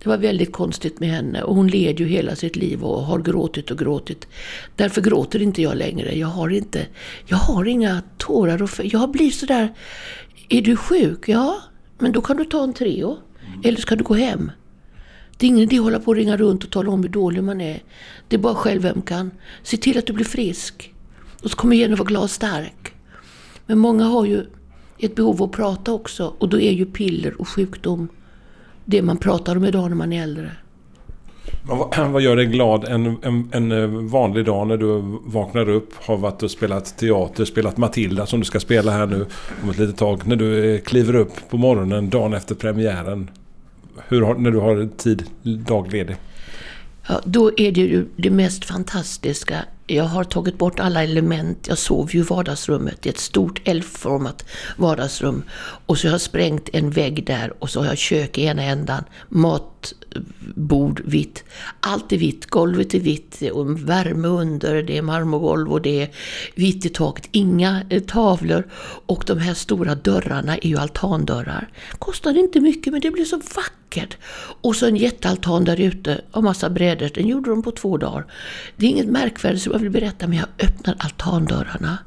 Det 0.05 0.11
var 0.11 0.17
väldigt 0.17 0.53
konstigt 0.53 1.01
med 1.01 1.09
henne 1.09 1.43
och 1.43 1.55
hon 1.55 1.69
led 1.69 2.01
ju 2.01 2.07
hela 2.07 2.37
sitt 2.37 2.57
liv 2.57 2.85
och 2.85 3.03
har 3.03 3.19
gråtit 3.19 3.71
och 3.71 3.79
gråtit. 3.79 4.29
Därför 4.77 5.01
gråter 5.01 5.43
inte 5.43 5.63
jag 5.63 5.77
längre. 5.77 6.19
Jag 6.19 6.29
har 6.29 6.51
inte, 6.51 6.87
jag 7.27 7.37
har 7.37 7.65
inga 7.65 8.03
tårar 8.19 8.63
och 8.63 8.71
Jag 8.83 8.99
har 8.99 9.09
blivit 9.09 9.35
sådär, 9.35 9.75
är 10.49 10.63
du 10.63 10.77
sjuk? 10.77 11.29
Ja, 11.29 11.63
men 11.99 12.13
då 12.13 12.21
kan 12.21 12.37
du 12.37 12.45
ta 12.45 12.65
en 12.65 12.73
Treo. 12.73 13.19
Eller 13.65 13.81
ska 13.81 13.97
du 13.97 14.05
gå 14.05 14.15
hem? 14.15 14.51
Det 15.37 15.47
är 15.47 15.49
ingen 15.49 15.63
idé 15.63 15.77
att 15.77 15.85
hålla 15.85 16.01
på 16.01 16.07
och 16.07 16.17
ringa 16.17 16.37
runt 16.37 16.65
och 16.65 16.71
tala 16.71 16.91
om 16.91 17.03
hur 17.03 17.11
dålig 17.11 17.45
man 17.45 17.61
är. 17.61 17.83
Det 18.29 18.37
är 18.37 18.41
bara 18.41 18.55
själv 18.55 18.83
vem 18.83 19.03
kan. 19.03 19.31
Se 19.63 19.77
till 19.77 19.99
att 19.99 20.07
du 20.07 20.13
blir 20.13 20.25
frisk. 20.25 20.95
Och 21.43 21.51
så 21.51 21.57
kom 21.57 21.73
igen 21.73 21.93
och 21.93 21.99
var 21.99 22.07
glad 22.07 22.23
och 22.23 22.31
stark. 22.31 22.95
Men 23.67 23.79
många 23.79 24.05
har 24.05 24.25
ju 24.25 24.47
ett 24.99 25.15
behov 25.15 25.43
av 25.43 25.49
att 25.49 25.57
prata 25.57 25.93
också. 25.93 26.35
Och 26.39 26.49
då 26.49 26.61
är 26.61 26.73
ju 26.73 26.87
piller 26.87 27.41
och 27.41 27.49
sjukdom 27.49 28.09
det 28.85 29.03
man 29.03 29.17
pratar 29.17 29.57
om 29.57 29.65
idag 29.65 29.89
när 29.89 29.97
man 29.97 30.13
är 30.13 30.23
äldre. 30.23 30.51
Vad, 32.13 32.23
gör 32.23 32.37
dig 32.37 32.47
glad 32.47 32.85
en, 32.85 33.17
en, 33.23 33.49
en, 33.53 33.73
eh, 33.73 33.87
vanlig 33.87 34.45
dag 34.45 34.67
när 34.67 34.77
du 34.77 35.03
vaknar 35.25 35.69
upp, 35.69 35.95
har 35.95 36.17
varit 36.17 36.43
och 36.43 36.51
spelat 36.51 36.99
teater, 36.99 37.45
spelat 37.45 37.77
Matilda 37.77 38.27
som 38.27 38.41
du 38.41 38.47
ska 38.47 38.61
spela 38.61 38.93
här 38.93 39.07
nu 39.07 39.27
om 39.63 39.71
ett 39.71 39.79
litet 39.79 39.97
tag. 39.97 40.27
När 40.27 40.37
du 40.37 40.75
eh, 40.75 40.81
kliver 40.81 41.15
upp 41.15 41.33
på 41.51 41.57
morgonen 41.57 42.11
dagen 42.11 42.35
efter 42.35 42.55
premiären. 42.55 43.31
Hur 44.09 44.23
har, 44.23 44.35
när 44.35 44.51
du 44.51 44.59
har 44.59 44.89
tid 44.97 45.25
dagledig? 45.43 46.17
Ja, 47.09 47.21
då 47.25 47.51
är 47.57 47.73
det 47.73 47.81
ju 47.81 48.07
det 48.17 48.31
mest 48.31 48.65
fantastiska 48.65 49.65
jag 49.87 50.05
har 50.05 50.25
tagit 50.25 50.59
bort 50.59 50.81
alla 50.81 51.03
element. 51.03 51.67
Jag 51.69 51.79
sover 51.79 52.13
ju 52.13 52.21
i 52.21 52.23
vardagsrummet. 52.23 53.03
Det 53.03 53.09
är 53.09 53.13
ett 53.13 53.19
stort 53.19 53.61
L-format 53.65 54.45
vardagsrum. 54.77 55.43
Och 55.87 55.99
så 55.99 56.07
har 56.09 56.13
jag 56.13 56.21
sprängt 56.21 56.69
en 56.73 56.91
vägg 56.91 57.27
där 57.27 57.53
och 57.59 57.71
så 57.71 57.81
har 57.81 57.87
jag 57.87 57.99
kök 57.99 58.39
i 58.39 58.45
ena 58.45 58.63
ändan 58.63 59.05
bord 60.55 61.03
vitt. 61.05 61.45
Allt 61.81 62.13
är 62.13 62.19
vitt. 62.19 62.47
Golvet 62.47 62.95
är 62.95 63.01
vitt. 63.01 63.43
Och 63.53 63.89
värme 63.89 64.29
under. 64.29 64.83
Det 64.83 64.99
är 64.99 65.03
marmorgolv 65.03 65.73
och 65.73 65.83
det 65.83 66.03
är 66.03 66.11
vitt 66.55 66.87
i 66.87 66.89
taket. 66.89 67.29
Inga 67.33 67.83
eh, 67.91 68.03
tavlor. 68.03 68.71
Och 69.07 69.25
de 69.27 69.39
här 69.39 69.55
stora 69.55 69.95
dörrarna 69.95 70.57
är 70.57 70.67
ju 70.67 70.79
altandörrar. 70.79 71.69
Kostar 71.99 72.39
inte 72.39 72.61
mycket 72.61 72.93
men 72.93 73.01
det 73.01 73.11
blir 73.11 73.25
så 73.25 73.37
vackert. 73.37 74.17
Och 74.63 74.77
så 74.77 74.87
en 74.87 74.97
jättealtan 74.97 75.65
där 75.65 75.81
ute 75.81 76.21
och 76.31 76.45
massa 76.45 76.71
brädor. 76.71 77.11
Den 77.15 77.29
gjorde 77.29 77.51
de 77.51 77.63
på 77.63 77.71
två 77.71 77.97
dagar. 77.97 78.27
Det 78.77 78.87
är 78.87 78.91
inget 78.91 79.09
märkvärdigt 79.09 79.63
som 79.63 79.73
jag 79.73 79.81
vill 79.81 79.91
berätta 79.91 80.27
men 80.27 80.39
jag 80.39 80.49
öppnar 80.59 80.97
altandörrarna. 80.99 81.99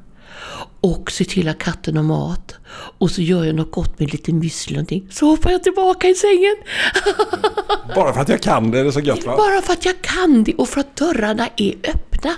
Och 0.82 1.12
ser 1.12 1.26
till 1.26 1.48
att 1.48 1.58
katten 1.58 1.98
har 1.98 2.04
mat. 2.04 2.56
Och 2.98 3.12
så 3.12 3.22
gör 3.22 3.44
jag 3.44 3.56
något 3.56 3.72
gott 3.72 4.00
med 4.00 4.12
lite 4.12 4.32
müsli 4.32 4.72
någonting. 4.72 5.08
Så 5.12 5.26
hoppar 5.26 5.52
jag 5.52 5.64
tillbaka 5.64 6.08
i 6.08 6.16
sängen. 6.16 6.56
Bara 7.96 8.14
för 8.14 8.22
att 8.22 8.30
jag 8.30 8.42
kan 8.42 8.72
det 8.72 8.80
är 8.80 8.84
det 8.84 8.92
så 8.92 9.00
gött 9.00 9.26
va? 9.26 9.38
Bara 9.38 9.62
för 9.62 9.74
att 9.74 9.86
jag 9.86 10.02
kan 10.02 10.44
det 10.44 10.54
och 10.54 10.70
för 10.70 10.80
att 10.80 10.96
dörrarna 10.96 11.50
är 11.58 11.74
öppna. 11.74 12.36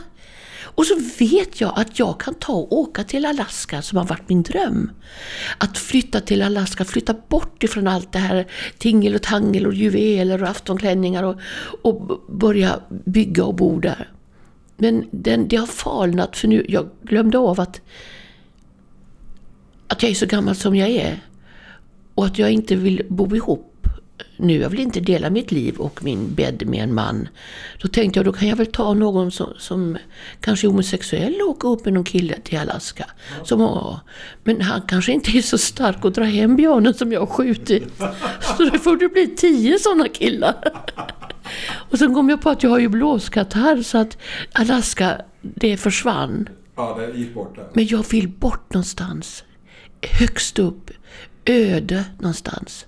Och 0.79 0.85
så 0.85 0.95
vet 1.19 1.61
jag 1.61 1.73
att 1.75 1.99
jag 1.99 2.19
kan 2.19 2.33
ta 2.33 2.53
och 2.53 2.73
åka 2.73 3.03
till 3.03 3.25
Alaska 3.25 3.81
som 3.81 3.97
har 3.97 4.05
varit 4.05 4.29
min 4.29 4.43
dröm. 4.43 4.91
Att 5.57 5.77
flytta 5.77 6.21
till 6.21 6.41
Alaska, 6.41 6.85
flytta 6.85 7.15
bort 7.29 7.63
ifrån 7.63 7.87
allt 7.87 8.13
det 8.13 8.19
här 8.19 8.47
tingel 8.77 9.15
och 9.15 9.21
tangel 9.21 9.67
och 9.67 9.73
juveler 9.73 10.43
och 10.43 10.49
aftonklänningar 10.49 11.23
och, 11.23 11.39
och 11.81 12.21
börja 12.29 12.79
bygga 13.05 13.43
och 13.43 13.55
bo 13.55 13.79
där. 13.79 14.11
Men 14.79 15.07
den, 15.11 15.47
det 15.47 15.55
har 15.55 15.67
falnat 15.67 16.37
för 16.37 16.47
nu, 16.47 16.65
jag 16.69 16.89
glömde 17.01 17.37
av 17.37 17.59
att, 17.59 17.81
att 19.87 20.03
jag 20.03 20.11
är 20.11 20.15
så 20.15 20.25
gammal 20.25 20.55
som 20.55 20.75
jag 20.75 20.89
är. 20.89 21.19
Och 22.15 22.25
att 22.25 22.39
jag 22.39 22.51
inte 22.51 22.75
vill 22.75 23.01
bo 23.09 23.35
ihop 23.35 23.69
nu. 24.39 24.61
Jag 24.61 24.69
vill 24.69 24.79
inte 24.79 24.99
dela 24.99 25.29
mitt 25.29 25.51
liv 25.51 25.75
och 25.77 26.03
min 26.03 26.33
bädd 26.35 26.67
med 26.67 26.83
en 26.83 26.93
man. 26.93 27.27
Då 27.81 27.87
tänkte 27.87 28.19
jag, 28.19 28.25
då 28.25 28.31
kan 28.31 28.47
jag 28.47 28.55
väl 28.55 28.65
ta 28.65 28.93
någon 28.93 29.31
som, 29.31 29.53
som 29.57 29.97
kanske 30.39 30.67
är 30.67 30.69
homosexuell 30.69 31.41
och 31.41 31.49
åka 31.49 31.67
upp 31.67 31.85
med 31.85 31.93
någon 31.93 32.03
kille 32.03 32.35
till 32.43 32.57
Alaska. 32.57 33.05
Som, 33.43 33.61
ja, 33.61 34.01
men 34.43 34.61
han 34.61 34.81
kanske 34.81 35.11
inte 35.11 35.37
är 35.37 35.41
så 35.41 35.57
stark 35.57 36.05
att 36.05 36.15
dra 36.15 36.23
hem 36.23 36.55
björnen 36.55 36.93
som 36.93 37.11
jag 37.11 37.19
har 37.19 37.27
skjutit. 37.27 37.83
Så 38.57 38.63
det 38.63 38.79
får 38.79 38.97
det 38.97 39.09
bli 39.09 39.27
tio 39.27 39.79
sådana 39.79 40.07
killar. 40.07 40.55
Och 41.91 41.99
sen 41.99 42.13
kom 42.13 42.29
jag 42.29 42.41
på 42.41 42.49
att 42.49 42.63
jag 42.63 42.69
har 42.69 42.79
ju 42.79 42.89
blåskatarr 42.89 43.81
så 43.81 43.97
att 43.97 44.17
Alaska, 44.53 45.21
det 45.41 45.77
försvann. 45.77 46.49
Ja, 46.75 46.97
det 46.99 47.17
gick 47.19 47.33
bort 47.33 47.55
där. 47.55 47.67
Men 47.73 47.87
jag 47.87 48.05
vill 48.11 48.27
bort 48.29 48.73
någonstans. 48.73 49.43
Högst 50.19 50.59
upp. 50.59 50.91
Öde 51.45 52.03
någonstans. 52.19 52.85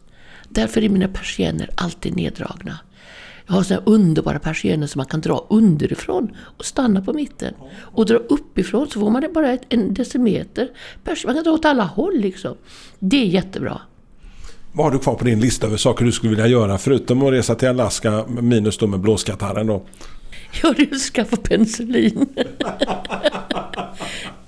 Därför 0.50 0.84
är 0.84 0.90
mina 0.90 1.08
persienner 1.08 1.70
alltid 1.78 2.16
neddragna. 2.16 2.80
Jag 3.48 3.54
har 3.54 3.64
sådana 3.64 3.86
underbara 3.86 4.40
persienner 4.40 4.88
som 4.88 5.00
man 5.00 5.06
kan 5.06 5.22
dra 5.22 5.46
underifrån 5.50 6.32
och 6.58 6.66
stanna 6.66 7.02
på 7.02 7.14
mitten. 7.14 7.54
Och 7.80 8.06
dra 8.06 8.16
uppifrån 8.16 8.88
så 8.88 9.00
får 9.00 9.10
man 9.10 9.24
bara 9.34 9.58
en 9.70 9.94
decimeter. 9.94 10.70
Pers- 11.04 11.26
Man 11.26 11.36
kan 11.36 11.44
dra 11.44 11.52
åt 11.52 11.66
alla 11.66 11.84
håll 11.84 12.18
liksom. 12.20 12.58
Det 13.00 13.18
är 13.22 13.26
jättebra. 13.26 13.82
Vad 14.74 14.86
har 14.86 14.92
du 14.92 15.00
kvar 15.00 15.16
på 15.16 15.26
din 15.26 15.40
lista 15.40 15.68
över 15.68 15.78
saker 15.78 16.06
du 16.06 16.12
skulle 16.12 16.30
vilja 16.30 16.48
göra 16.48 16.78
förutom 16.78 17.24
att 17.24 17.34
resa 17.34 17.56
till 17.56 17.68
Alaska 17.68 18.26
minus 18.28 18.78
då 18.78 18.88
med 18.88 19.00
blåskatarren 19.00 19.68
då? 19.68 19.84
Ja, 20.64 20.76
att 20.92 21.00
skaffa 21.00 21.38
penicillin. 21.38 22.26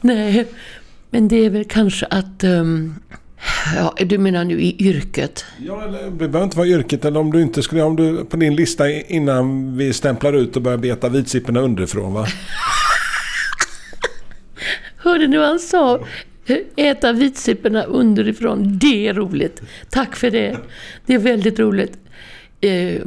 Nej, 0.01 0.47
men 1.09 1.27
det 1.27 1.45
är 1.45 1.49
väl 1.49 1.65
kanske 1.65 2.05
att... 2.05 2.43
ehm, 2.43 2.95
ja, 3.75 3.95
du 4.05 4.17
menar 4.17 4.43
nu 4.43 4.61
i 4.61 4.75
yrket? 4.79 5.45
Ja, 5.57 5.83
eller, 5.83 6.03
det 6.03 6.11
behöver 6.11 6.43
inte 6.43 6.57
vara 6.57 6.67
yrket 6.67 7.05
eller 7.05 7.19
om 7.19 7.31
du 7.31 7.41
inte 7.41 7.63
skulle, 7.63 7.81
om 7.81 7.95
du 7.95 8.25
på 8.25 8.37
din 8.37 8.55
lista 8.55 8.89
innan 8.89 9.77
vi 9.77 9.93
stämplar 9.93 10.33
ut 10.33 10.55
och 10.55 10.61
börjar 10.61 10.77
beta 10.77 11.09
vitsipporna 11.09 11.59
underifrån 11.59 12.13
va? 12.13 12.27
Hörde 14.97 15.27
ni 15.27 15.37
vad 15.37 15.47
han 15.47 15.59
sa? 15.59 15.99
Äta 16.75 17.13
vitsipporna 17.13 17.83
underifrån. 17.83 18.77
Det 18.77 19.07
är 19.07 19.13
roligt. 19.13 19.61
Tack 19.89 20.15
för 20.15 20.31
det. 20.31 20.57
Det 21.05 21.13
är 21.13 21.19
väldigt 21.19 21.59
roligt. 21.59 21.97
Eh, 22.63 23.01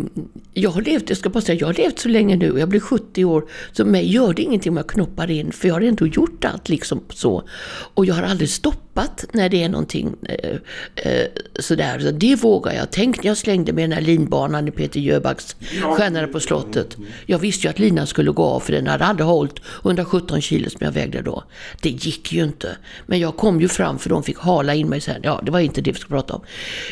Jag 0.58 0.70
har 0.70 0.82
levt, 0.82 1.08
jag 1.08 1.18
ska 1.18 1.28
bara 1.28 1.40
säga, 1.40 1.58
jag 1.60 1.66
har 1.66 1.74
levt 1.74 1.98
så 1.98 2.08
länge 2.08 2.36
nu, 2.36 2.58
jag 2.58 2.68
blir 2.68 2.80
70 2.80 3.24
år, 3.24 3.44
så 3.72 3.84
mig 3.84 4.12
gör 4.12 4.34
det 4.34 4.42
ingenting 4.42 4.70
om 4.72 4.76
jag 4.76 4.86
knoppar 4.86 5.30
in, 5.30 5.52
för 5.52 5.68
jag 5.68 5.74
har 5.74 5.80
ändå 5.80 6.06
gjort 6.06 6.44
allt 6.44 6.68
liksom 6.68 7.00
så. 7.14 7.48
Och 7.94 8.06
jag 8.06 8.14
har 8.14 8.22
aldrig 8.22 8.50
stoppat 8.50 9.24
när 9.32 9.48
det 9.48 9.62
är 9.62 9.68
någonting 9.68 10.14
eh, 10.28 10.50
eh, 10.94 11.26
sådär, 11.58 11.98
så 11.98 12.10
det 12.10 12.34
vågar 12.36 12.72
jag. 12.72 12.90
Tänk 12.90 13.16
när 13.22 13.26
jag 13.26 13.36
slängde 13.36 13.72
med 13.72 13.84
den 13.84 13.92
här 13.92 14.00
linbanan 14.00 14.68
i 14.68 14.70
Peter 14.70 15.00
Jöbacks 15.00 15.56
Stjärnorna 15.96 16.26
på 16.28 16.40
slottet. 16.40 16.96
Jag 17.26 17.38
visste 17.38 17.66
ju 17.66 17.70
att 17.70 17.78
linan 17.78 18.06
skulle 18.06 18.30
gå 18.30 18.44
av, 18.44 18.60
för 18.60 18.72
den 18.72 18.86
hade 18.86 19.04
aldrig 19.04 19.26
hållit 19.26 19.60
117 19.84 20.40
kilo 20.40 20.70
som 20.70 20.78
jag 20.80 20.92
vägde 20.92 21.22
då. 21.22 21.44
Det 21.82 21.90
gick 21.90 22.32
ju 22.32 22.44
inte. 22.44 22.76
Men 23.06 23.18
jag 23.20 23.36
kom 23.36 23.60
ju 23.60 23.68
fram, 23.68 23.98
för 23.98 24.10
de 24.10 24.22
fick 24.22 24.38
hala 24.38 24.74
in 24.74 24.88
mig 24.88 25.00
sen. 25.00 25.20
Ja, 25.22 25.40
det 25.44 25.50
var 25.50 25.60
inte 25.60 25.80
det 25.80 25.92
vi 25.92 25.98
skulle 25.98 26.16
prata 26.16 26.34
om. 26.34 26.40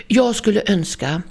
Jag 0.08 0.36
skulle 0.36 0.62
önska 0.66 1.22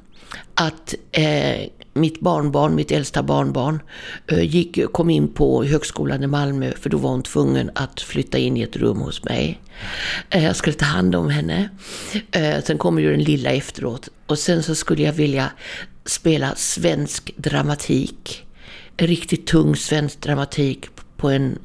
att 0.56 0.96
eh, 1.12 1.70
mitt 1.94 2.20
barnbarn, 2.20 2.76
mitt 2.76 2.92
äldsta 2.92 3.24
barnbarn, 3.24 3.80
eh, 4.28 4.44
gick, 4.44 4.80
kom 4.92 5.10
in 5.10 5.28
på 5.28 5.64
högskolan 5.64 6.24
i 6.24 6.28
Malmö 6.28 6.72
för 6.80 6.90
då 6.90 6.98
var 6.98 7.10
hon 7.10 7.24
tvungen 7.24 7.72
att 7.76 8.02
flytta 8.02 8.38
in 8.38 8.58
i 8.58 8.62
ett 8.62 8.76
rum 8.76 8.98
hos 8.98 9.24
mig. 9.24 9.62
Eh, 10.30 10.44
jag 10.44 10.56
skulle 10.56 10.76
ta 10.76 10.86
hand 10.86 11.16
om 11.16 11.30
henne. 11.30 11.70
Eh, 12.32 12.64
sen 12.64 12.78
kommer 12.78 13.02
ju 13.02 13.12
den 13.12 13.24
lilla 13.24 13.52
efteråt. 13.52 14.10
Och 14.26 14.40
sen 14.40 14.64
så 14.64 14.76
skulle 14.76 15.04
jag 15.04 15.14
vilja 15.14 15.52
spela 16.06 16.56
svensk 16.56 17.32
dramatik. 17.38 18.46
Riktigt 18.98 19.48
tung 19.48 19.76
svensk 19.76 20.22
dramatik 20.22 20.86
på 21.18 21.30
en 21.30 21.60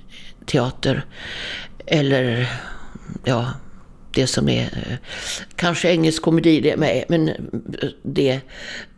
teater. 0.47 1.05
Eller, 1.87 2.49
ja, 3.25 3.53
det 4.19 4.27
som 4.27 4.49
är 4.49 4.63
eh, 4.63 4.97
kanske 5.57 5.89
engelsk 5.91 6.23
komedi 6.23 6.61
det 6.61 6.77
med, 6.77 7.05
men 7.09 7.29
eh, 7.29 7.35
det. 8.03 8.41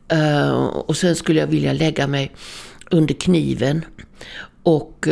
Eh, 0.08 0.52
och 0.64 0.96
sen 0.96 1.16
skulle 1.16 1.40
jag 1.40 1.46
vilja 1.46 1.72
lägga 1.72 2.06
mig 2.06 2.32
under 2.90 3.14
kniven 3.14 3.84
och 4.62 5.08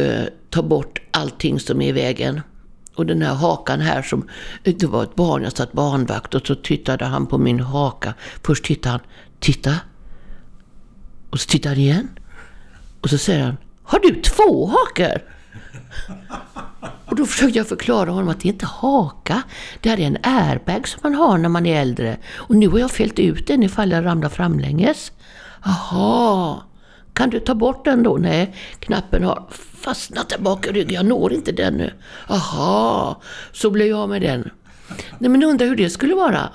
ta 0.51 0.63
bort 0.63 1.01
allting 1.11 1.61
som 1.61 1.81
är 1.81 1.89
i 1.89 1.93
vägen. 1.93 2.41
Och 2.95 3.07
den 3.07 3.23
här 3.23 3.35
hakan 3.35 3.81
här 3.81 4.03
som, 4.03 4.29
det 4.63 4.83
var 4.83 5.03
ett 5.03 5.15
barn, 5.15 5.43
jag 5.43 5.53
satt 5.53 5.73
barnvakt 5.73 6.35
och 6.35 6.47
så 6.47 6.55
tittade 6.55 7.05
han 7.05 7.27
på 7.27 7.39
min 7.39 7.61
haka. 7.61 8.15
Först 8.45 8.65
tittade 8.65 8.91
han, 8.91 9.01
titta. 9.41 9.75
Och 11.31 11.41
så 11.41 11.49
tittade 11.49 11.75
han 11.75 11.83
igen. 11.85 12.09
Och 13.01 13.11
så 13.11 13.19
säger 13.19 13.45
han, 13.45 13.57
har 13.83 13.99
du 14.01 14.23
två 14.23 14.67
hakor? 14.67 15.23
Och 17.09 17.17
då 17.17 17.27
försökte 17.27 17.59
jag 17.59 17.69
förklara 17.69 18.11
honom 18.11 18.29
att 18.29 18.41
det 18.41 18.49
inte 18.49 18.65
är 18.65 18.69
haka. 18.69 19.43
Det 19.81 19.89
här 19.89 20.01
är 20.01 20.07
en 20.07 20.19
airbag 20.23 20.89
som 20.89 21.01
man 21.03 21.15
har 21.15 21.39
när 21.39 21.49
man 21.49 21.67
är 21.67 21.81
äldre. 21.81 22.17
Och 22.35 22.57
nu 22.57 22.69
har 22.69 22.79
jag 22.79 22.91
fällt 22.91 23.19
ut 23.19 23.47
den 23.47 23.63
ifall 23.63 23.91
jag 23.91 24.05
ramlar 24.05 24.29
framlänges. 24.29 25.13
Jaha, 25.65 26.63
kan 27.13 27.31
du 27.31 27.41
ta 27.41 27.55
bort 27.55 27.85
den 27.85 28.03
då? 28.03 28.17
Nej, 28.17 28.55
knappen 28.79 29.25
har 29.25 29.49
fastnat 29.81 30.29
där 30.29 30.39
bak 30.39 30.67
i 30.67 30.71
ryggen. 30.71 30.95
Jag 30.95 31.07
når 31.07 31.33
inte 31.33 31.53
den 31.53 31.75
nu. 31.75 31.93
Jaha, 32.29 33.17
så 33.53 33.71
blev 33.71 33.87
jag 33.87 34.09
med 34.09 34.23
den. 34.23 34.51
Nej 35.19 35.31
men 35.31 35.43
undrar 35.43 35.67
hur 35.67 35.77
det 35.77 35.91
skulle 35.91 36.15
vara. 36.15 36.49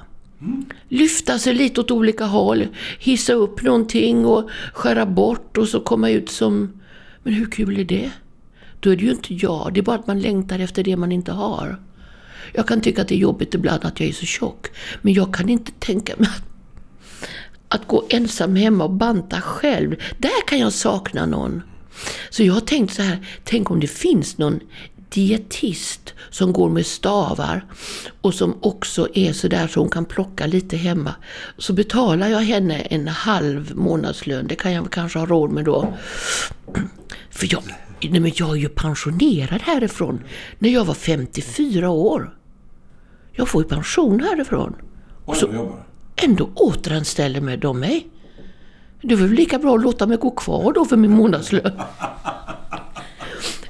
Lyfta 0.89 1.39
sig 1.39 1.53
lite 1.53 1.81
åt 1.81 1.91
olika 1.91 2.25
håll, 2.25 2.67
hissa 2.99 3.33
upp 3.33 3.63
någonting 3.63 4.25
och 4.25 4.49
skära 4.73 5.05
bort 5.05 5.57
och 5.57 5.67
så 5.67 5.79
komma 5.79 6.09
ut 6.09 6.29
som... 6.29 6.81
Men 7.23 7.33
hur 7.33 7.51
kul 7.51 7.79
är 7.79 7.85
det? 7.85 8.11
Då 8.83 8.91
är 8.91 8.95
det 8.95 9.03
ju 9.03 9.11
inte 9.11 9.33
jag, 9.33 9.73
det 9.73 9.79
är 9.79 9.83
bara 9.83 9.95
att 9.95 10.07
man 10.07 10.21
längtar 10.21 10.59
efter 10.59 10.83
det 10.83 10.95
man 10.95 11.11
inte 11.11 11.31
har. 11.31 11.79
Jag 12.53 12.67
kan 12.67 12.81
tycka 12.81 13.01
att 13.01 13.07
det 13.07 13.15
är 13.15 13.19
jobbigt 13.19 13.53
ibland 13.53 13.85
att 13.85 13.99
jag 13.99 14.09
är 14.09 14.13
så 14.13 14.25
tjock, 14.25 14.67
men 15.01 15.13
jag 15.13 15.33
kan 15.33 15.49
inte 15.49 15.71
tänka 15.79 16.13
mig 16.17 16.29
att, 16.29 16.43
att 17.67 17.87
gå 17.87 18.05
ensam 18.09 18.55
hemma 18.55 18.83
och 18.83 18.91
banta 18.91 19.41
själv. 19.41 19.95
Där 20.17 20.47
kan 20.47 20.59
jag 20.59 20.73
sakna 20.73 21.25
någon. 21.25 21.61
Så 22.29 22.43
jag 22.43 22.53
har 22.53 22.61
tänkt 22.61 22.93
så 22.93 23.01
här, 23.01 23.27
tänk 23.43 23.71
om 23.71 23.79
det 23.79 23.87
finns 23.87 24.37
någon 24.37 24.59
dietist 25.09 26.13
som 26.29 26.53
går 26.53 26.69
med 26.69 26.85
stavar 26.85 27.65
och 28.21 28.33
som 28.33 28.57
också 28.61 29.07
är 29.13 29.33
sådär 29.33 29.67
så 29.67 29.79
hon 29.79 29.89
kan 29.89 30.05
plocka 30.05 30.45
lite 30.45 30.77
hemma. 30.77 31.15
Så 31.57 31.73
betalar 31.73 32.27
jag 32.27 32.39
henne 32.39 32.79
en 32.79 33.07
halv 33.07 33.75
månadslön, 33.75 34.47
det 34.47 34.55
kan 34.55 34.73
jag 34.73 34.91
kanske 34.91 35.19
ha 35.19 35.25
råd 35.25 35.51
med 35.51 35.65
då. 35.65 35.93
För 37.29 37.47
jag, 37.51 37.63
nej 38.11 38.19
men 38.19 38.31
jag 38.35 38.49
är 38.49 38.55
ju 38.55 38.69
pensionerad 38.69 39.61
härifrån 39.61 40.23
när 40.59 40.69
jag 40.69 40.85
var 40.85 40.93
54 40.93 41.89
år. 41.89 42.37
Jag 43.31 43.47
får 43.47 43.63
ju 43.63 43.69
pension 43.69 44.19
härifrån. 44.19 44.75
Och 45.25 45.35
så 45.35 45.77
ändå 46.15 46.49
återanställer 46.55 47.41
med 47.41 47.59
de 47.59 47.79
mig. 47.79 48.07
Det 49.01 49.13
är 49.13 49.17
väl 49.17 49.29
lika 49.29 49.59
bra 49.59 49.75
att 49.75 49.81
låta 49.81 50.07
mig 50.07 50.17
gå 50.17 50.31
kvar 50.31 50.73
då 50.73 50.85
för 50.85 50.97
min 50.97 51.11
månadslön. 51.11 51.71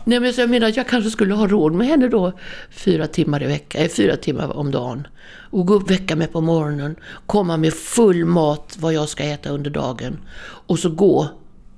Nej, 0.06 0.20
men 0.20 0.34
så 0.34 0.42
jag 0.42 0.50
menar 0.50 0.68
att 0.68 0.78
jag 0.78 0.88
kanske 0.88 1.10
skulle 1.10 1.34
ha 1.34 1.48
råd 1.48 1.74
med 1.74 1.88
henne 1.88 2.08
då 2.08 2.32
fyra 2.72 3.08
timmar 3.08 3.44
i 3.44 3.48
veckan, 3.48 3.82
eh, 3.82 3.90
fyra 3.90 4.16
timmar 4.16 4.58
om 4.58 4.72
dagen. 4.72 5.08
Och 5.52 5.66
gå 5.66 5.74
upp, 5.74 5.90
väcka 5.90 6.16
mig 6.16 6.28
på 6.28 6.42
morgonen, 6.42 6.96
komma 7.26 7.58
med 7.58 7.74
full 7.74 8.26
mat 8.26 8.78
vad 8.80 8.94
jag 8.94 9.10
ska 9.10 9.24
äta 9.24 9.50
under 9.50 9.70
dagen. 9.72 10.18
Och 10.42 10.80
så 10.80 10.90
gå, 10.90 11.30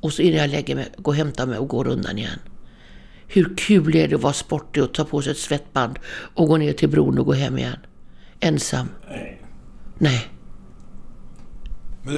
och 0.06 0.14
så 0.14 0.22
innan 0.22 0.40
jag 0.40 0.50
lägger 0.50 0.76
mig, 0.76 0.88
gå 0.98 1.12
och 1.12 1.16
hämta 1.16 1.46
mig 1.46 1.58
och 1.58 1.68
gå 1.68 1.84
rundan 1.84 2.18
igen. 2.18 2.40
Hur 3.28 3.54
kul 3.58 3.96
är 3.96 4.08
det 4.08 4.16
att 4.16 4.22
vara 4.22 4.34
sportig 4.34 4.84
och 4.84 4.94
ta 4.94 5.04
på 5.04 5.22
sig 5.22 5.32
ett 5.32 5.38
svettband 5.38 6.00
och 6.36 6.48
gå 6.48 6.58
ner 6.58 6.74
till 6.74 6.90
bron 6.90 7.20
och 7.20 7.26
gå 7.26 7.34
hem 7.34 7.58
igen? 7.58 7.78
Ensam? 8.40 8.88
Nej. 9.10 9.42
Nej. 9.98 10.28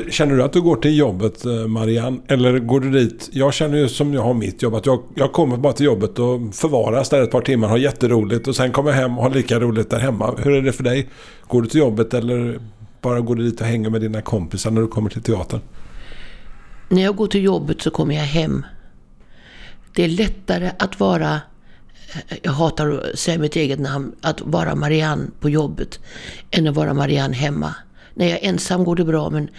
Känner 0.10 0.36
du 0.36 0.44
att 0.44 0.53
du 0.53 0.62
går 0.62 0.75
till 0.75 0.98
jobbet, 0.98 1.46
eh, 1.46 1.67
Marianne? 1.67 2.20
Eller 2.27 2.60
går 2.60 2.79
du 2.79 2.91
dit? 2.91 3.29
Jag 3.32 3.53
känner 3.53 3.77
ju 3.77 3.89
som 3.89 4.13
jag 4.13 4.22
har 4.22 4.34
mitt 4.34 4.62
jobb 4.62 4.75
att 4.75 4.86
jag, 4.86 5.03
jag 5.15 5.34
kommer 5.34 5.58
bara 5.58 5.74
till 5.74 5.86
jobbet 5.86 6.20
och 6.20 6.56
förvaras 6.56 7.10
där 7.10 7.22
ett 7.22 7.32
par 7.32 7.41
timmar, 7.41 7.67
har 7.67 7.77
jätteroligt 7.77 8.48
och 8.48 8.56
sen 8.56 8.72
kommer 8.72 8.89
jag 8.89 8.98
hem 8.98 9.17
och 9.17 9.24
har 9.24 9.29
lika 9.29 9.60
roligt 9.60 9.89
där 9.89 10.00
hemma. 10.00 10.36
Hur 10.38 10.53
är 10.53 10.62
det 10.62 10.72
för 10.72 10.84
dig? 10.84 11.10
Går 11.48 11.62
du 11.62 11.67
till 11.67 11.79
jobbet 11.79 12.13
eller 12.13 12.60
bara 13.01 13.20
går 13.20 13.36
du 13.36 13.44
dit 13.44 13.62
och 13.62 13.67
hänger 13.67 13.89
med 13.89 14.01
dina 14.01 14.22
kompisar 14.22 14.72
när 14.72 14.82
du 14.82 14.88
kommer 14.88 15.10
till 15.10 15.22
teatern? 15.22 15.60
När 16.89 17.01
jag 17.01 17.15
går 17.15 17.27
till 17.27 17.44
jobbet 17.44 17.82
så 17.82 17.91
kommer 17.91 18.15
jag 18.15 18.24
hem. 18.24 18.65
Det 19.94 20.03
är 20.03 20.08
lättare 20.08 20.72
att 20.79 21.00
vara, 21.00 21.41
eh, 22.13 22.38
jag 22.44 22.51
hatar 22.51 22.91
att 22.91 23.20
säga 23.20 23.39
mitt 23.39 23.56
eget 23.56 23.79
namn, 23.79 24.15
att 24.22 24.41
vara 24.41 24.75
Marianne 24.75 25.27
på 25.39 25.50
jobbet 25.50 26.00
än 26.51 26.67
att 26.67 26.75
vara 26.75 26.94
Marianne 26.94 27.36
hemma. 27.36 27.75
När 28.17 28.27
jag 28.27 28.43
är 28.43 28.50
ensam 28.50 28.83
går 28.83 28.95
det 28.95 29.03
bra 29.03 29.29
men 29.29 29.50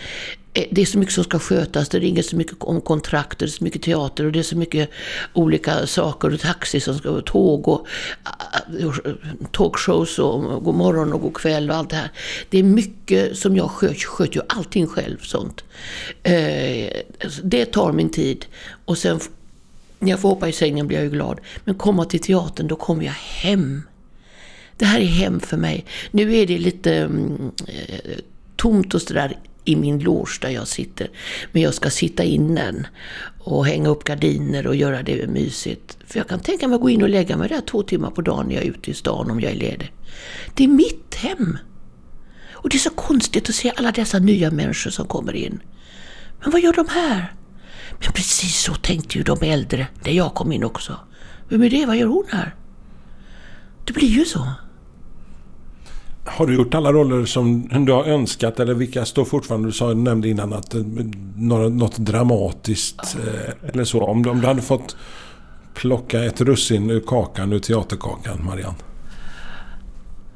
eh, 0.54 0.64
det 0.70 0.82
är 0.82 0.86
så 0.86 0.98
mycket 0.98 1.14
som 1.14 1.24
ska 1.24 1.38
skötas. 1.38 1.88
Det 1.88 1.98
ringer 1.98 2.22
så 2.22 2.36
mycket 2.36 2.56
om 2.60 2.80
kontrakt, 2.80 3.38
det 3.38 3.44
är 3.44 3.48
så 3.48 3.64
mycket 3.64 3.82
teater 3.82 4.24
och 4.24 4.32
det 4.32 4.38
är 4.38 4.42
så 4.42 4.56
mycket 4.56 4.90
olika 5.32 5.86
saker. 5.86 6.34
Och 6.34 6.40
taxi 6.40 6.80
som 6.80 6.98
ska, 6.98 7.20
tåg 7.20 7.68
och 7.68 7.86
eh, 8.22 8.86
eh, 8.86 9.12
talkshows 9.52 10.18
och 10.18 10.64
god 10.64 10.74
morgon 10.74 11.12
och 11.12 11.20
god 11.20 11.34
kväll 11.34 11.70
och 11.70 11.76
allt 11.76 11.90
det 11.90 11.96
här. 11.96 12.10
Det 12.50 12.58
är 12.58 12.62
mycket 12.62 13.38
som 13.38 13.56
jag 13.56 13.70
sköter, 13.70 13.94
sköter 13.94 14.34
ju 14.34 14.42
allting 14.48 14.86
själv 14.86 15.18
sånt. 15.22 15.64
Det 17.42 17.64
tar 17.64 17.92
min 17.92 18.10
tid. 18.10 18.46
Och 18.84 18.98
sen 18.98 19.20
när 19.98 20.10
jag 20.10 20.20
får 20.20 20.28
hoppa 20.28 20.48
i 20.48 20.52
sängen 20.52 20.86
blir 20.86 20.98
jag 20.98 21.04
ju 21.04 21.10
glad. 21.10 21.40
Men 21.64 21.74
komma 21.74 22.04
till 22.04 22.20
teatern, 22.20 22.66
då 22.66 22.76
kommer 22.76 23.04
jag 23.04 23.12
hem. 23.12 23.82
Det 24.76 24.84
här 24.84 25.00
är 25.00 25.04
hem 25.04 25.40
för 25.40 25.56
mig. 25.56 25.84
Nu 26.10 26.36
är 26.36 26.46
det 26.46 26.58
lite 26.58 26.94
mm, 26.94 27.50
eh, 27.66 28.18
tomt 28.58 28.94
och 28.94 29.02
sådär 29.02 29.36
i 29.64 29.76
min 29.76 29.98
loge 29.98 30.38
där 30.40 30.48
jag 30.48 30.68
sitter. 30.68 31.10
Men 31.52 31.62
jag 31.62 31.74
ska 31.74 31.90
sitta 31.90 32.22
inne 32.22 32.88
och 33.38 33.66
hänga 33.66 33.88
upp 33.88 34.04
gardiner 34.04 34.66
och 34.66 34.76
göra 34.76 35.02
det 35.02 35.26
mysigt. 35.26 35.98
För 36.06 36.18
jag 36.18 36.28
kan 36.28 36.40
tänka 36.40 36.68
mig 36.68 36.76
att 36.76 36.82
gå 36.82 36.90
in 36.90 37.02
och 37.02 37.08
lägga 37.08 37.36
mig 37.36 37.48
där 37.48 37.60
två 37.60 37.82
timmar 37.82 38.10
på 38.10 38.22
dagen 38.22 38.46
när 38.46 38.54
jag 38.54 38.64
är 38.64 38.70
ute 38.70 38.90
i 38.90 38.94
stan 38.94 39.30
om 39.30 39.40
jag 39.40 39.52
är 39.52 39.56
ledig. 39.56 39.92
Det 40.54 40.64
är 40.64 40.68
mitt 40.68 41.14
hem. 41.14 41.58
Och 42.52 42.68
det 42.68 42.76
är 42.76 42.78
så 42.78 42.90
konstigt 42.90 43.48
att 43.48 43.54
se 43.54 43.72
alla 43.76 43.92
dessa 43.92 44.18
nya 44.18 44.50
människor 44.50 44.90
som 44.90 45.06
kommer 45.06 45.34
in. 45.36 45.60
Men 46.42 46.50
vad 46.50 46.60
gör 46.60 46.72
de 46.72 46.88
här? 46.88 47.32
Men 48.00 48.12
precis 48.12 48.56
så 48.56 48.74
tänkte 48.74 49.18
ju 49.18 49.24
de 49.24 49.38
äldre 49.42 49.86
när 50.04 50.12
jag 50.12 50.34
kom 50.34 50.52
in 50.52 50.64
också. 50.64 51.00
Vem 51.48 51.62
är 51.62 51.70
det? 51.70 51.86
Vad 51.86 51.96
gör 51.96 52.06
hon 52.06 52.24
här? 52.28 52.54
Det 53.84 53.92
blir 53.92 54.08
ju 54.08 54.24
så. 54.24 54.52
Har 56.28 56.47
du 56.47 56.54
gjort 56.54 56.75
alla 56.75 56.92
roller 56.92 57.25
som 57.25 57.68
du 57.87 57.92
har 57.92 58.04
önskat 58.04 58.61
eller 58.61 58.75
vilka 58.75 59.04
står 59.04 59.25
fortfarande? 59.25 59.68
Du 59.68 59.73
sa, 59.73 59.94
nämnde 59.94 60.28
innan 60.28 60.52
att 60.52 60.75
eh, 60.75 60.80
något 61.37 61.97
dramatiskt 61.99 63.16
eh, 63.26 63.68
eller 63.68 63.85
så. 63.85 64.04
Om 64.04 64.23
du, 64.23 64.30
om 64.30 64.40
du 64.40 64.47
hade 64.47 64.62
fått 64.62 64.97
plocka 65.75 66.25
ett 66.25 66.40
russin 66.40 66.90
ur 66.90 67.00
kakan, 67.00 67.52
ur 67.52 67.58
teaterkakan, 67.58 68.44
Marianne. 68.44 68.78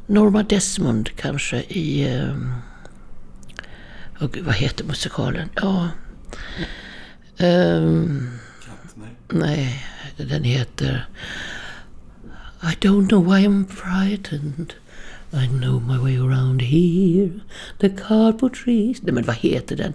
Norma 0.07 0.43
Desmond 0.43 1.17
kanske 1.17 1.57
i... 1.57 2.15
Eh, 2.15 2.35
gud, 4.21 4.45
vad 4.45 4.55
heter 4.55 4.85
musikalen? 4.85 5.49
Ja... 5.55 5.89
Ehm, 7.39 8.29
nej, 9.29 9.85
den 10.17 10.45
heter... 10.45 11.09
I 12.63 12.75
don't 12.81 13.09
know 13.09 13.25
why 13.25 13.47
I'm 13.47 13.67
frightened. 13.67 14.75
I 15.35 15.47
know 15.47 15.81
my 15.81 15.99
way 15.99 16.17
around 16.17 16.63
here. 16.63 17.31
The 17.79 17.89
cardboard 17.89 18.55
trees. 18.55 19.03
Nej, 19.03 19.13
men 19.13 19.25
vad 19.25 19.37
heter 19.37 19.77
den? 19.77 19.93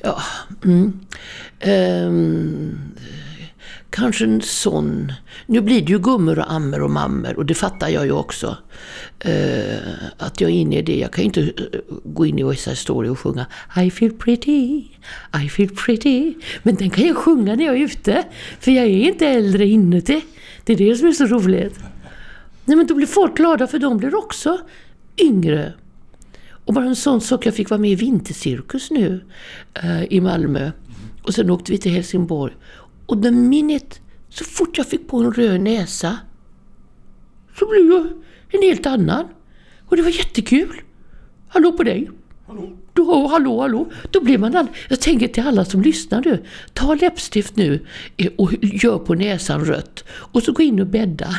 Ja, 0.00 0.22
mm. 0.64 1.00
um, 2.06 2.78
kanske 3.90 4.24
en 4.24 4.42
sån. 4.42 5.12
Nu 5.46 5.60
blir 5.60 5.80
det 5.80 5.92
ju 5.92 5.98
gummor 5.98 6.38
och 6.38 6.52
ammer 6.52 6.82
och 6.82 6.90
mammer 6.90 7.36
och 7.36 7.46
det 7.46 7.54
fattar 7.54 7.88
jag 7.88 8.06
ju 8.06 8.12
också. 8.12 8.56
Uh, 9.26 9.76
att 10.18 10.40
jag 10.40 10.50
är 10.50 10.54
inne 10.54 10.78
i 10.78 10.82
det. 10.82 10.98
Jag 10.98 11.12
kan 11.12 11.22
ju 11.22 11.26
inte 11.26 11.40
eh, 11.40 11.80
gå 12.04 12.26
in 12.26 12.38
i 12.38 12.42
West 12.42 12.62
Side 12.62 12.78
Story 12.78 13.08
och 13.08 13.18
sjunga 13.18 13.46
I 13.76 13.90
feel 13.90 14.12
pretty, 14.12 14.84
I 15.44 15.48
feel 15.48 15.68
pretty. 15.68 16.34
Men 16.62 16.74
den 16.74 16.90
kan 16.90 17.06
jag 17.06 17.16
sjunga 17.16 17.54
när 17.54 17.64
jag 17.64 17.76
är 17.76 17.84
ute. 17.84 18.24
För 18.60 18.70
jag 18.70 18.84
är 18.84 19.08
inte 19.08 19.26
äldre 19.26 19.66
inuti. 19.66 20.20
Det 20.64 20.72
är 20.72 20.76
det 20.76 20.96
som 20.96 21.08
är 21.08 21.12
så 21.12 21.26
roligt. 21.26 21.78
Nej 22.64 22.76
men 22.76 22.86
då 22.86 22.94
blir 22.94 23.06
folk 23.06 23.36
glada 23.36 23.66
för 23.66 23.78
de 23.78 23.96
blir 23.96 24.14
också 24.14 24.60
yngre. 25.18 25.72
Och 26.64 26.74
bara 26.74 26.84
en 26.84 26.96
sån 26.96 27.20
sak, 27.20 27.46
jag 27.46 27.54
fick 27.54 27.70
vara 27.70 27.80
med 27.80 27.90
i 27.90 27.94
Vintercirkus 27.94 28.90
nu 28.90 29.24
eh, 29.74 30.04
i 30.04 30.20
Malmö. 30.20 30.70
Och 31.22 31.34
sen 31.34 31.50
åkte 31.50 31.72
vi 31.72 31.78
till 31.78 31.92
Helsingborg. 31.92 32.54
Och 33.06 33.22
the 33.22 33.30
minnet, 33.30 34.00
så 34.28 34.44
fort 34.44 34.78
jag 34.78 34.86
fick 34.86 35.08
på 35.08 35.16
en 35.16 35.32
röd 35.32 35.60
näsa, 35.60 36.18
så 37.58 37.68
blev 37.68 37.86
jag 37.86 38.06
en 38.48 38.62
helt 38.62 38.86
annan. 38.86 39.24
Och 39.86 39.96
det 39.96 40.02
var 40.02 40.10
jättekul. 40.10 40.80
Hallå 41.48 41.72
på 41.72 41.82
dig! 41.82 42.10
Då, 42.92 43.26
hallå, 43.26 43.60
hallå. 43.60 43.90
Då 44.10 44.20
blir 44.20 44.38
man 44.38 44.56
all... 44.56 44.66
Jag 44.88 45.00
tänker 45.00 45.28
till 45.28 45.46
alla 45.46 45.64
som 45.64 45.82
lyssnar 45.82 46.22
nu. 46.24 46.44
Ta 46.72 46.94
läppstift 46.94 47.56
nu 47.56 47.86
eh, 48.16 48.32
och 48.38 48.52
gör 48.62 48.98
på 48.98 49.14
näsan 49.14 49.64
rött. 49.64 50.04
Och 50.08 50.42
så 50.42 50.52
gå 50.52 50.62
in 50.62 50.80
och 50.80 50.86
bädda. 50.86 51.36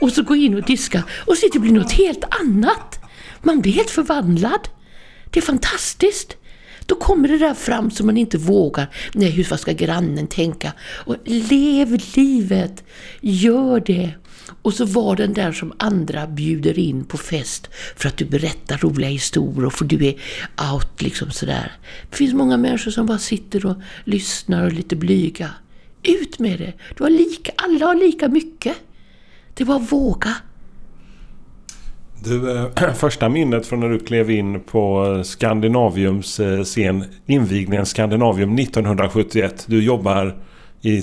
Och 0.00 0.12
så 0.12 0.22
gå 0.22 0.34
in 0.34 0.54
och 0.54 0.62
diska. 0.62 1.04
Och 1.26 1.36
så 1.36 1.46
det 1.52 1.58
blir 1.58 1.72
något 1.72 1.92
helt 1.92 2.24
annat. 2.40 3.00
Man 3.42 3.60
blir 3.60 3.72
helt 3.72 3.90
förvandlad. 3.90 4.68
Det 5.30 5.40
är 5.40 5.42
fantastiskt. 5.42 6.36
Då 6.86 6.94
kommer 6.94 7.28
det 7.28 7.38
där 7.38 7.54
fram 7.54 7.90
som 7.90 8.06
man 8.06 8.16
inte 8.16 8.38
vågar. 8.38 8.86
Nej, 9.12 9.30
hur 9.30 9.46
vad 9.50 9.60
ska 9.60 9.72
grannen 9.72 10.26
tänka? 10.26 10.72
Och 10.80 11.16
lev 11.24 12.00
livet. 12.16 12.84
Gör 13.20 13.80
det. 13.80 14.10
Och 14.62 14.74
så 14.74 14.84
var 14.84 15.16
den 15.16 15.32
där 15.32 15.52
som 15.52 15.72
andra 15.78 16.26
bjuder 16.26 16.78
in 16.78 17.04
på 17.04 17.16
fest 17.16 17.70
för 17.96 18.08
att 18.08 18.16
du 18.16 18.24
berättar 18.24 18.78
roliga 18.78 19.10
historier 19.10 19.66
och 19.66 19.72
för 19.72 19.84
du 19.84 20.06
är 20.06 20.14
out 20.72 21.02
liksom 21.02 21.30
sådär. 21.30 21.72
Det 22.10 22.16
finns 22.16 22.34
många 22.34 22.56
människor 22.56 22.90
som 22.90 23.06
bara 23.06 23.18
sitter 23.18 23.66
och 23.66 23.76
lyssnar 24.04 24.62
och 24.62 24.66
är 24.66 24.70
lite 24.70 24.96
blyga. 24.96 25.50
Ut 26.02 26.38
med 26.38 26.58
det! 26.58 26.72
Du 26.96 27.02
har 27.02 27.10
lika, 27.10 27.52
alla 27.56 27.86
har 27.86 27.94
lika 27.94 28.28
mycket. 28.28 28.76
Det 29.54 29.64
var 29.64 29.78
våga. 29.78 30.34
Du, 32.24 32.58
eh, 32.58 32.92
första 32.94 33.28
minnet 33.28 33.66
från 33.66 33.80
när 33.80 33.88
du 33.88 33.98
klev 33.98 34.30
in 34.30 34.60
på 34.60 35.04
Skandinaviums 35.24 36.40
eh, 36.40 36.64
scen, 36.64 37.04
invigningen 37.26 37.86
Skandinavium 37.86 38.58
1971. 38.58 39.64
Du 39.68 39.84
jobbar 39.84 40.36
i 40.84 41.02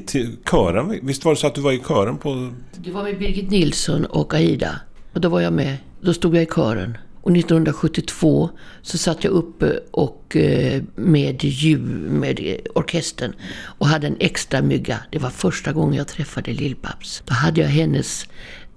kören. 0.52 1.00
Visst 1.02 1.26
var 1.26 1.32
det 1.32 1.40
så 1.40 1.48
att 1.48 1.56
du 1.56 1.62
var 1.62 1.72
i 1.72 1.80
kören 1.80 2.18
på... 2.18 2.52
Det 2.78 2.92
var 2.92 3.04
med 3.04 3.20
Birgit 3.20 3.52
Nilsson 3.52 4.06
och 4.06 4.34
Aida. 4.34 4.80
Och 5.14 5.22
då 5.22 5.30
var 5.30 5.42
jag 5.42 5.54
med. 5.54 5.78
Då 6.02 6.14
stod 6.14 6.36
jag 6.36 6.44
i 6.44 6.46
kören. 6.56 6.98
Och 7.22 7.32
1972 7.32 8.50
så 8.82 8.98
satt 8.98 9.24
jag 9.24 9.34
uppe 9.34 9.80
och 9.92 10.36
eh, 10.36 10.84
med 10.96 11.44
ljud, 11.44 12.12
med 12.12 12.58
orkestern 12.76 13.34
och 13.64 13.88
hade 13.88 14.08
en 14.08 14.18
extra 14.20 14.62
mygga. 14.62 14.98
Det 15.12 15.20
var 15.20 15.30
första 15.30 15.72
gången 15.72 15.94
jag 15.94 16.08
träffade 16.08 16.52
Lill-Babs. 16.52 17.24
Då 17.26 17.34
hade 17.34 17.62
jag 17.62 17.68
hennes 17.68 18.28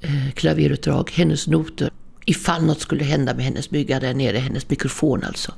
eh, 0.01 0.33
klaverutdrag, 0.35 1.11
hennes 1.15 1.47
noter. 1.47 1.91
Ifall 2.25 2.63
något 2.63 2.81
skulle 2.81 3.05
hända 3.05 3.35
med 3.35 3.45
hennes 3.45 3.71
bygga 3.71 4.01
där 4.01 4.15
nere, 4.15 4.39
hennes 4.39 4.71
mikrofon 4.71 5.25
alltså. 5.25 5.53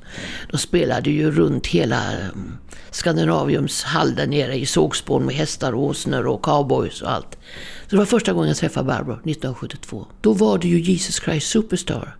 De 0.51 0.59
spelade 0.59 1.11
ju 1.11 1.31
runt 1.31 1.67
hela 1.67 2.13
mm, 2.13 2.57
Skandinaviums 2.91 3.83
hall 3.83 4.15
där 4.15 4.27
nere 4.27 4.55
i 4.55 4.67
sågspån 4.67 5.27
med 5.27 5.35
hästar 5.35 5.73
och 5.73 5.83
åsnor 5.83 6.27
och 6.27 6.43
cowboys 6.43 7.03
och 7.03 7.13
allt. 7.13 7.39
Så 7.83 7.91
det 7.91 7.97
var 7.97 8.05
första 8.05 8.33
gången 8.33 8.49
jag 8.49 8.57
träffade 8.57 8.87
Barbro, 8.87 9.13
1972. 9.13 10.07
Då 10.21 10.33
var 10.33 10.59
det 10.59 10.69
ju 10.69 10.81
Jesus 10.81 11.23
Christ 11.23 11.51
Superstar 11.51 12.17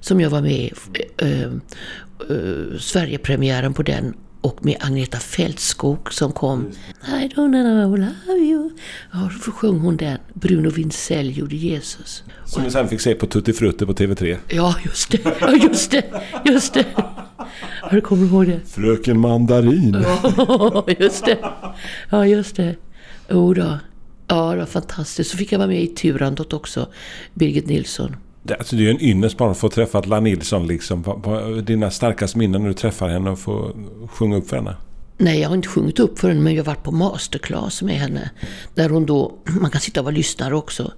som 0.00 0.20
jag 0.20 0.30
var 0.30 0.42
med 0.42 0.52
i. 0.52 0.72
Äh, 1.16 1.42
äh, 1.42 2.78
Sverigepremiären 2.78 3.74
på 3.74 3.82
den 3.82 4.14
och 4.40 4.64
med 4.64 4.76
Agneta 4.80 5.18
Fältskog 5.18 6.12
som 6.12 6.32
kom. 6.32 6.70
I 7.06 7.28
don't 7.28 7.32
know 7.34 7.96
I 7.96 8.00
love 8.00 8.38
you. 8.38 8.70
Ja, 9.12 9.30
så 9.44 9.52
sjöng 9.52 9.78
hon 9.78 9.96
den. 9.96 10.18
Bruno 10.34 10.70
Wintzell 10.70 11.38
gjorde 11.38 11.56
Jesus. 11.56 12.22
Som 12.44 12.64
vi 12.64 12.70
sen 12.70 12.88
fick 12.88 13.00
se 13.00 13.14
på 13.14 13.26
Tutti 13.26 13.52
Frutti 13.52 13.86
på 13.86 13.92
TV3. 13.92 14.36
Ja, 14.48 14.74
just 14.84 15.10
det. 15.10 15.18
Ja, 15.40 15.56
just 15.56 15.90
det. 15.90 16.04
Just 16.44 16.74
det. 16.74 16.86
Ja, 17.82 17.88
du 17.90 18.00
kommer 18.00 18.26
ihåg 18.26 18.46
det? 18.46 18.60
Fröken 18.66 19.20
Mandarin. 19.20 20.04
Ja, 20.36 20.86
just 20.98 21.24
det. 21.24 21.38
Ja, 22.10 22.26
just 22.26 22.56
det. 22.56 22.76
Jo 23.30 23.54
då. 23.54 23.78
Ja, 24.26 24.50
det 24.52 24.58
var 24.58 24.66
fantastiskt. 24.66 25.30
Så 25.30 25.36
fick 25.36 25.52
jag 25.52 25.58
vara 25.58 25.68
med 25.68 25.82
i 25.82 25.86
Turandot 25.86 26.52
också, 26.52 26.88
Birgit 27.34 27.66
Nilsson. 27.66 28.16
Det, 28.42 28.54
alltså 28.54 28.76
det 28.76 28.82
är 28.82 28.84
ju 28.84 28.90
en 28.90 29.02
ynnest 29.02 29.38
bara 29.38 29.50
att 29.50 29.58
få 29.58 29.68
träffa 29.68 30.00
La 30.00 30.20
Nilsson. 30.20 30.66
Liksom. 30.66 31.22
Dina 31.66 31.90
starkaste 31.90 32.38
minnen 32.38 32.62
när 32.62 32.68
du 32.68 32.74
träffar 32.74 33.08
henne 33.08 33.30
och 33.30 33.38
får 33.38 33.72
sjunga 34.08 34.36
upp 34.36 34.48
för 34.48 34.56
henne? 34.56 34.76
Nej, 35.20 35.40
jag 35.40 35.48
har 35.48 35.56
inte 35.56 35.68
sjungit 35.68 35.98
upp 35.98 36.18
för 36.18 36.28
henne, 36.28 36.40
men 36.40 36.54
jag 36.54 36.64
har 36.64 36.74
varit 36.74 36.84
på 36.84 36.92
masterclass 36.92 37.82
med 37.82 37.94
henne. 37.94 38.30
Där 38.74 38.88
hon 38.88 39.06
då, 39.06 39.38
man 39.60 39.70
kan 39.70 39.80
sitta 39.80 40.00
och 40.00 40.04
vara 40.04 40.14
lyssnare 40.14 40.56
också. 40.56 40.92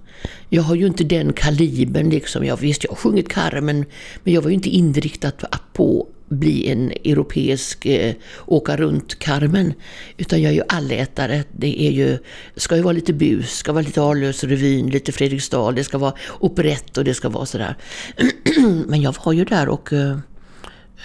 Jag 0.49 0.61
har 0.61 0.75
ju 0.75 0.87
inte 0.87 1.03
den 1.03 1.33
kalibern 1.33 2.09
liksom. 2.09 2.45
Jag, 2.45 2.57
visst, 2.57 2.83
jag 2.83 2.91
har 2.91 2.95
sjungit 2.95 3.29
Carmen, 3.29 3.85
men 4.23 4.33
jag 4.33 4.41
var 4.41 4.49
ju 4.49 4.55
inte 4.55 4.69
inriktad 4.69 5.31
på 5.31 5.47
att 5.51 6.37
bli 6.37 6.69
en 6.69 6.91
europeisk 6.91 7.85
eh, 7.85 8.13
åka 8.45 8.77
runt 8.77 9.19
Carmen. 9.19 9.73
Utan 10.17 10.41
jag 10.41 10.51
är 10.51 10.55
ju 10.55 10.63
allätare. 10.67 11.43
Det 11.51 11.81
är 11.81 11.91
ju, 11.91 12.17
ska 12.55 12.75
ju 12.75 12.81
vara 12.81 12.93
lite 12.93 13.13
bus, 13.13 13.51
ska 13.51 13.73
vara 13.73 13.83
lite 13.83 14.01
Arlös-revyn, 14.01 14.89
lite 14.89 15.11
Fredriksdal, 15.11 15.75
det 15.75 15.83
ska 15.83 15.97
vara 15.97 16.13
operett 16.39 16.97
och 16.97 17.03
det 17.03 17.13
ska 17.13 17.29
vara 17.29 17.45
sådär. 17.45 17.75
men 18.87 19.01
jag 19.01 19.15
var 19.25 19.33
ju 19.33 19.45
där 19.45 19.69
och 19.69 19.93
eh, 19.93 19.99
eh, 20.01 20.17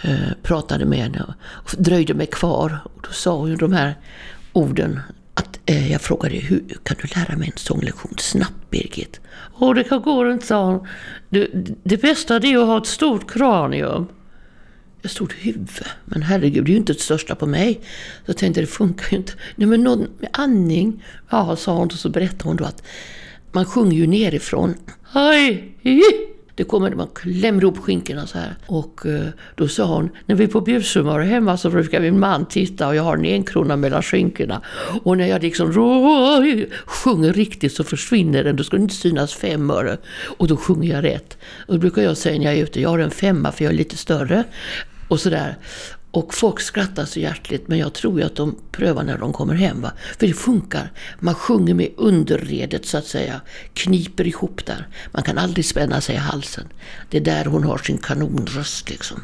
Eh, 0.03 0.33
pratade 0.43 0.85
med 0.85 0.99
henne 0.99 1.25
och 1.29 1.75
dröjde 1.79 2.15
mig 2.15 2.27
kvar. 2.27 2.79
Och 2.85 3.01
då 3.03 3.13
sa 3.13 3.37
hon 3.37 3.57
de 3.57 3.73
här 3.73 3.95
orden. 4.53 5.01
Att, 5.35 5.59
eh, 5.67 5.93
jag 5.93 6.01
frågade 6.01 6.37
hur 6.37 6.65
kan 6.83 6.97
du 7.03 7.09
lära 7.21 7.37
mig 7.37 7.49
en 7.49 7.59
sånglektion 7.59 8.15
snabbt 8.19 8.71
Birgit? 8.71 9.21
Åh, 9.59 9.75
det 9.75 9.85
kan 9.85 10.03
gå 10.03 10.31
inte, 10.31 10.47
sa 10.47 10.65
hon. 10.65 10.87
Det, 11.29 11.49
det 11.83 11.97
bästa 11.97 12.39
det 12.39 12.53
är 12.53 12.59
att 12.59 12.67
ha 12.67 12.79
ett 12.79 12.87
stort 12.87 13.31
kranium. 13.31 14.07
Ett 15.03 15.11
stort 15.11 15.35
huvud. 15.39 15.87
Men 16.05 16.23
herregud, 16.23 16.65
det 16.65 16.71
är 16.71 16.73
ju 16.73 16.79
inte 16.79 16.93
det 16.93 17.01
största 17.01 17.35
på 17.35 17.47
mig. 17.47 17.81
Så 18.25 18.31
jag 18.31 18.37
tänkte, 18.37 18.61
det 18.61 18.67
funkar 18.67 19.07
ju 19.11 19.17
inte. 19.17 19.33
Nej, 19.57 19.69
men 19.69 19.83
någon 19.83 20.09
med 20.19 20.31
andning. 20.33 21.05
Ja, 21.31 21.57
sa 21.57 21.75
hon 21.77 21.87
och 21.87 21.93
så 21.93 22.09
berättade 22.09 22.45
hon 22.45 22.57
då 22.57 22.65
att 22.65 22.83
man 23.53 23.65
sjunger 23.65 23.97
ju 23.97 24.07
nerifrån. 24.07 24.75
Hej! 25.13 26.36
Det 26.57 26.65
kommer, 26.65 26.91
man 26.91 27.09
klämmer 27.15 27.63
ihop 27.63 27.79
skinkorna 27.79 28.27
så 28.27 28.39
här. 28.39 28.55
Och 28.67 29.07
eh, 29.07 29.27
då 29.55 29.69
sa 29.69 29.85
hon, 29.85 30.11
när 30.27 30.35
vi 30.35 30.45
är 30.45 30.49
på 30.49 30.61
bjudsummar 30.61 31.21
hemma 31.21 31.57
så 31.57 31.71
brukar 31.71 32.01
min 32.01 32.19
man 32.19 32.47
titta 32.47 32.89
och 32.89 32.97
jag 32.97 33.03
har 33.03 33.17
en 33.17 33.25
enkrona 33.25 33.77
mellan 33.77 34.03
skinkorna. 34.03 34.63
Och 35.03 35.17
när 35.17 35.27
jag 35.27 35.43
liksom 35.43 35.73
sjunger 36.87 37.33
riktigt 37.33 37.73
så 37.73 37.85
försvinner 37.85 38.45
den, 38.45 38.57
då 38.57 38.65
ska 38.65 38.77
det 38.77 38.83
inte 38.83 38.95
synas 38.95 39.35
fem 39.35 39.71
öre. 39.71 39.97
Och 40.39 40.49
då 40.49 40.57
sjunger 40.57 40.95
jag 40.95 41.05
rätt. 41.05 41.39
Och 41.67 41.75
då 41.75 41.81
brukar 41.81 42.03
jag 42.03 42.17
säga 42.17 42.39
när 42.39 42.45
jag 42.45 42.55
är 42.55 42.63
ute, 42.63 42.81
jag 42.81 42.89
har 42.89 42.99
en 42.99 43.11
femma 43.11 43.53
för 43.53 43.65
jag 43.65 43.73
är 43.73 43.79
lite 43.79 43.97
större. 43.97 44.45
Och 45.09 45.21
sådär. 45.21 45.57
Och 46.17 46.35
folk 46.35 46.61
skrattar 46.61 47.05
så 47.05 47.21
hjärtligt 47.21 47.69
men 47.69 47.79
jag 47.79 47.93
tror 47.93 48.21
ju 48.21 48.27
att 48.27 48.37
de 48.37 48.57
prövar 48.73 49.03
när 49.03 49.19
de 49.19 49.33
kommer 49.33 49.55
hem. 49.55 49.81
Va? 49.81 49.93
För 50.19 50.27
det 50.27 50.33
funkar. 50.33 50.93
Man 51.19 51.35
sjunger 51.35 51.75
med 51.75 51.89
underredet 51.97 52.87
så 52.87 52.99
att 52.99 53.07
säga. 53.07 53.41
Kniper 53.75 54.27
ihop 54.27 54.67
där. 54.67 54.89
Man 55.13 55.23
kan 55.23 55.39
aldrig 55.39 55.65
spänna 55.65 56.01
sig 56.01 56.15
i 56.15 56.19
halsen. 56.19 56.65
Det 57.11 57.17
är 57.17 57.21
där 57.21 57.45
hon 57.45 57.65
har 57.65 57.79
sin 57.79 57.99
kanonröst 57.99 58.91
liksom. 58.91 59.23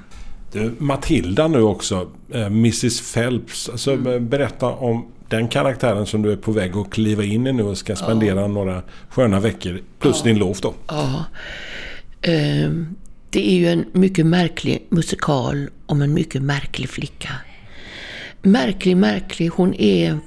Du, 0.53 0.75
Matilda 0.79 1.49
nu 1.49 1.63
också. 1.63 2.11
Eh, 2.33 2.47
Mrs 2.47 3.13
Phelps. 3.15 3.69
Alltså, 3.69 3.93
mm. 3.93 4.29
Berätta 4.29 4.67
om 4.67 5.07
den 5.29 5.49
karaktären 5.49 6.07
som 6.07 6.23
du 6.23 6.33
är 6.33 6.37
på 6.37 6.53
väg 6.53 6.77
att 6.77 6.91
kliva 6.91 7.25
in 7.25 7.47
i 7.47 7.53
nu 7.53 7.63
och 7.63 7.79
ska 7.79 7.97
spendera 7.97 8.41
ja. 8.41 8.47
några 8.47 8.83
sköna 9.09 9.41
veckor. 9.41 9.81
Plus 9.99 10.17
ja. 10.19 10.25
din 10.25 10.39
lov 10.39 10.57
då. 10.63 10.75
Ja. 10.89 11.25
Det 13.33 13.51
är 13.51 13.55
ju 13.55 13.69
en 13.69 13.85
mycket 13.93 14.27
märklig 14.27 14.87
musikal 14.89 15.71
om 15.87 16.03
en 16.03 16.15
mycket 16.15 16.43
märklig 16.43 16.89
flicka. 16.89 17.31
Märklig, 18.43 18.97
märklig. 18.97 19.49
Hon 19.49 19.75
är... 19.75 20.19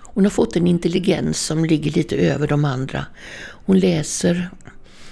Hon 0.00 0.24
har 0.24 0.30
fått 0.30 0.56
en 0.56 0.66
intelligens 0.66 1.40
som 1.40 1.64
ligger 1.64 1.90
lite 1.90 2.16
över 2.16 2.46
de 2.46 2.64
andra. 2.64 3.06
Hon 3.50 3.78
läser. 3.78 4.50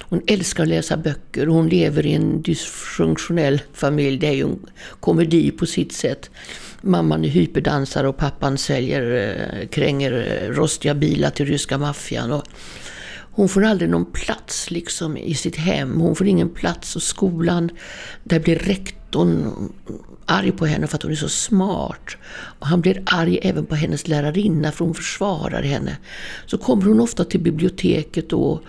Hon 0.01 0.23
älskar 0.27 0.63
att 0.63 0.69
läsa 0.69 0.97
böcker. 0.97 1.47
Hon 1.47 1.69
lever 1.69 2.07
i 2.07 2.13
en 2.13 2.43
dysfunktionell 2.43 3.61
familj. 3.73 4.19
Det 4.19 4.27
är 4.27 4.33
ju 4.33 4.43
en 4.43 4.67
komedi 5.01 5.51
på 5.51 5.67
sitt 5.67 5.93
sätt. 5.93 6.31
Mamman 6.81 7.25
är 7.25 7.29
hyperdansare 7.29 8.09
och 8.09 8.17
pappan 8.17 8.59
säljer, 8.59 9.03
eh, 9.13 9.69
kränger 9.69 10.13
eh, 10.13 10.55
rostiga 10.55 10.95
bilar 10.95 11.31
till 11.31 11.47
ryska 11.47 11.79
maffian. 11.79 12.43
Hon 13.39 13.49
får 13.49 13.65
aldrig 13.65 13.91
någon 13.91 14.13
plats 14.13 14.71
liksom 14.71 15.17
i 15.17 15.35
sitt 15.35 15.57
hem. 15.57 16.01
Hon 16.01 16.17
får 16.17 16.27
ingen 16.27 16.49
plats 16.49 16.97
och 16.97 17.03
skolan. 17.03 17.71
Där 18.25 18.41
blir 18.41 18.57
rektorn 18.57 19.53
arg 20.27 20.53
på 20.53 20.67
henne 20.67 20.87
för 20.87 20.97
att 20.97 21.03
hon 21.03 21.13
är 21.13 21.17
så 21.17 21.29
smart. 21.29 22.17
Och 22.59 22.67
han 22.67 22.81
blir 22.81 23.03
arg 23.07 23.39
även 23.43 23.67
på 23.67 23.75
hennes 23.75 24.09
lärarinna 24.09 24.73
för 24.73 24.85
hon 24.85 24.95
försvarar 24.95 25.63
henne. 25.63 25.97
Så 26.47 26.59
kommer 26.59 26.83
hon 26.83 27.01
ofta 27.01 27.25
till 27.25 27.41
biblioteket 27.41 28.31
då. 28.31 28.61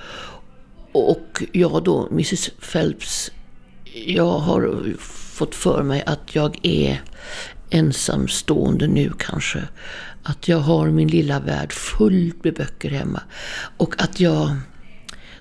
Och 0.92 1.44
jag 1.52 1.84
då, 1.84 2.08
Mrs 2.12 2.50
Phelps, 2.72 3.32
jag 4.06 4.40
har 4.40 4.94
fått 5.00 5.56
för 5.56 5.84
mig 5.84 6.04
att 6.06 6.36
jag 6.36 6.60
är 6.64 7.02
ensamstående 7.70 8.88
nu 8.88 9.12
kanske. 9.18 9.64
Att 10.24 10.48
jag 10.48 10.60
har 10.60 10.90
min 10.90 11.08
lilla 11.08 11.40
värld 11.40 11.74
fullt 11.74 12.44
med 12.44 12.54
böcker 12.54 12.90
hemma. 12.90 13.22
Och 13.78 14.04
att 14.04 14.20
jag 14.20 14.56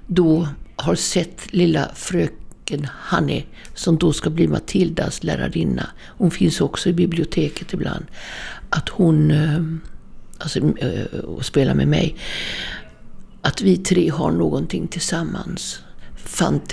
då 0.07 0.49
har 0.77 0.95
sett 0.95 1.53
lilla 1.53 1.91
fröken 1.95 2.87
Hanne, 2.91 3.45
som 3.75 3.99
då 3.99 4.13
ska 4.13 4.31
bli 4.31 4.49
Matildas 4.49 5.23
lärarinna. 5.23 5.87
Hon 6.07 6.31
finns 6.31 6.61
också 6.61 6.89
i 6.89 6.93
biblioteket 6.93 7.73
ibland. 7.73 8.05
Att 8.71 8.89
hon 8.89 9.31
eh, 9.31 9.63
alltså, 10.39 10.59
eh, 10.79 11.21
och 11.21 11.45
spelar 11.45 11.75
med 11.75 11.89
mig. 11.89 12.17
Att 13.43 13.63
vi 13.63 13.77
tre 13.77 14.09
har 14.09 14.31
någonting 14.31 14.89
tillsammans. 14.89 15.81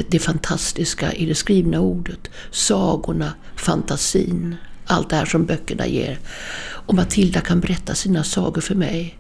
Det 0.10 0.20
fantastiska 0.20 1.13
i 1.13 1.26
det 1.26 1.36
skrivna 1.36 1.80
ordet, 1.80 2.30
sagorna, 2.52 3.34
fantasin 3.56 4.56
allt 4.86 5.10
det 5.10 5.15
här 5.15 5.26
som 5.26 5.45
böckerna 5.45 5.88
ger. 5.88 6.19
Och 6.60 6.93
Matilda 6.95 7.41
kan 7.41 7.60
berätta 7.60 7.95
sina 7.95 8.24
sagor 8.24 8.62
för 8.62 8.76
mig. 8.76 9.19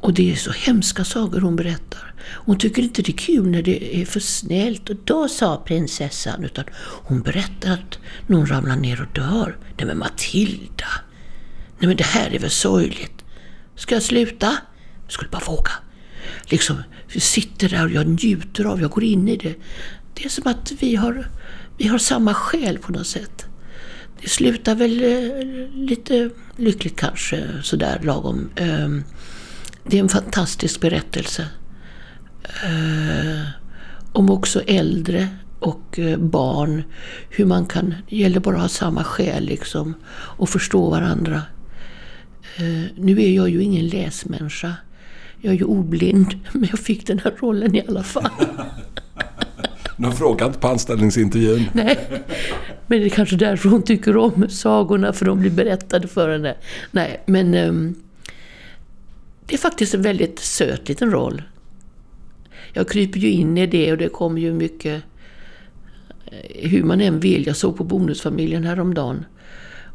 Och 0.00 0.14
det 0.14 0.32
är 0.32 0.36
så 0.36 0.52
hemska 0.52 1.04
sagor 1.04 1.40
hon 1.40 1.56
berättar. 1.56 2.14
Hon 2.20 2.58
tycker 2.58 2.82
inte 2.82 3.02
det 3.02 3.12
är 3.12 3.16
kul 3.16 3.48
när 3.48 3.62
det 3.62 4.00
är 4.00 4.04
för 4.04 4.20
snällt. 4.20 4.90
Och 4.90 4.96
då 5.04 5.28
sa 5.28 5.62
prinsessan. 5.66 6.44
Utan 6.44 6.64
hon 6.80 7.22
berättar 7.22 7.72
att 7.72 7.98
någon 8.26 8.46
ramlar 8.46 8.76
ner 8.76 9.00
och 9.00 9.14
dör. 9.14 9.56
Nej 9.76 9.86
men 9.86 9.98
Matilda! 9.98 10.88
Nej 11.78 11.88
men 11.88 11.96
det 11.96 12.06
här 12.06 12.34
är 12.34 12.38
väl 12.38 12.50
sorgligt. 12.50 13.24
Ska 13.76 13.94
jag 13.94 14.02
sluta? 14.02 14.56
Jag 15.04 15.12
skulle 15.12 15.30
bara 15.30 15.44
våga. 15.46 15.70
Liksom, 16.44 16.82
jag 17.12 17.22
sitter 17.22 17.68
där 17.68 17.84
och 17.84 17.90
jag 17.90 18.06
njuter 18.06 18.64
av, 18.64 18.80
jag 18.80 18.90
går 18.90 19.04
in 19.04 19.28
i 19.28 19.36
det. 19.36 19.54
Det 20.14 20.24
är 20.24 20.28
som 20.28 20.46
att 20.46 20.72
vi 20.80 20.96
har, 20.96 21.30
vi 21.76 21.88
har 21.88 21.98
samma 21.98 22.34
själ 22.34 22.78
på 22.78 22.92
något 22.92 23.06
sätt. 23.06 23.46
Det 24.22 24.28
slutar 24.28 24.74
väl 24.74 25.04
eh, 25.04 25.46
lite 25.74 26.30
lyckligt 26.56 26.96
kanske, 26.96 27.48
sådär 27.62 28.00
lagom. 28.02 28.50
Ehm, 28.56 29.04
det 29.84 29.96
är 29.96 30.00
en 30.00 30.08
fantastisk 30.08 30.80
berättelse. 30.80 31.48
Ehm, 32.64 33.44
om 34.12 34.30
också 34.30 34.60
äldre 34.60 35.28
och 35.58 35.98
eh, 35.98 36.18
barn. 36.18 36.82
Hur 37.30 37.46
man 37.46 37.66
kan, 37.66 37.94
det 38.08 38.16
gäller 38.16 38.40
bara 38.40 38.56
att 38.56 38.62
ha 38.62 38.68
samma 38.68 39.04
själ 39.04 39.44
liksom. 39.44 39.94
Och 40.10 40.48
förstå 40.48 40.90
varandra. 40.90 41.42
Ehm, 42.56 42.84
nu 42.96 43.22
är 43.22 43.30
jag 43.30 43.48
ju 43.48 43.62
ingen 43.62 43.88
läsmänniska. 43.88 44.74
Jag 45.40 45.54
är 45.54 45.58
ju 45.58 45.64
oblind, 45.64 46.34
men 46.52 46.68
jag 46.70 46.78
fick 46.78 47.06
den 47.06 47.18
här 47.18 47.34
rollen 47.40 47.74
i 47.74 47.84
alla 47.88 48.02
fall. 48.02 48.30
De 50.00 50.12
frågar 50.12 50.46
inte 50.46 50.58
på 50.58 50.68
anställningsintervjun. 50.68 51.70
Nej, 51.72 51.98
men 52.86 53.00
det 53.00 53.06
är 53.06 53.10
kanske 53.10 53.36
därför 53.36 53.68
hon 53.68 53.82
tycker 53.82 54.16
om 54.16 54.48
sagorna, 54.48 55.12
för 55.12 55.24
de 55.24 55.40
blir 55.40 55.50
berättade 55.50 56.08
för 56.08 56.32
henne. 56.32 56.54
Nej, 56.90 57.22
men 57.26 57.54
um, 57.54 57.94
det 59.46 59.54
är 59.54 59.58
faktiskt 59.58 59.94
en 59.94 60.02
väldigt 60.02 60.38
söt 60.38 60.88
liten 60.88 61.10
roll. 61.10 61.42
Jag 62.72 62.88
kryper 62.88 63.18
ju 63.18 63.30
in 63.30 63.58
i 63.58 63.66
det 63.66 63.92
och 63.92 63.98
det 63.98 64.08
kommer 64.08 64.40
ju 64.40 64.52
mycket 64.52 65.02
eh, 66.26 66.70
hur 66.70 66.82
man 66.82 67.00
än 67.00 67.20
vill. 67.20 67.46
Jag 67.46 67.56
såg 67.56 67.76
på 67.76 67.84
Bonusfamiljen 67.84 68.64
häromdagen 68.64 69.24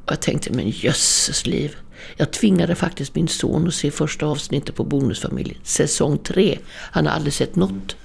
och 0.05 0.11
jag 0.11 0.21
tänkte, 0.21 0.53
men 0.53 0.69
jösses 0.69 1.45
liv. 1.45 1.75
Jag 2.17 2.31
tvingade 2.31 2.75
faktiskt 2.75 3.15
min 3.15 3.27
son 3.27 3.67
att 3.67 3.73
se 3.73 3.91
första 3.91 4.25
avsnittet 4.25 4.75
på 4.75 4.83
Bonusfamiljen, 4.83 5.57
säsong 5.63 6.17
tre. 6.17 6.57
Han 6.91 7.05
har 7.05 7.13
aldrig 7.13 7.33
sett 7.33 7.55
något. 7.55 7.95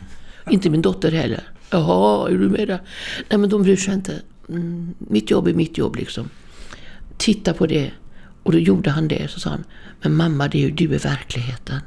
Inte 0.51 0.71
min 0.71 0.83
dotter 0.83 1.13
heller. 1.13 1.43
Jaha, 1.71 2.29
är 2.29 2.39
du 2.39 2.49
med 2.49 2.69
där? 2.69 2.81
Nej 3.29 3.39
men 3.39 3.51
de 3.51 3.63
bryr 3.63 3.77
sig 3.77 3.95
inte. 3.95 4.23
Mm, 4.49 4.95
mitt 4.99 5.31
jobb 5.31 5.49
är 5.49 5.55
mitt 5.55 5.79
jobb 5.79 5.97
liksom. 5.97 6.31
Titta 7.17 7.55
på 7.55 7.67
det. 7.67 7.91
Och 8.43 8.53
då 8.53 8.59
gjorde 8.59 8.91
han 8.91 9.09
det. 9.09 9.31
Så 9.31 9.41
sa 9.41 9.51
han, 9.51 9.65
men 10.03 10.15
mamma 10.15 10.49
det 10.49 10.59
är 10.59 10.63
ju 10.63 10.71
du 10.71 10.85
i 10.85 10.99
verkligheten. 10.99 11.81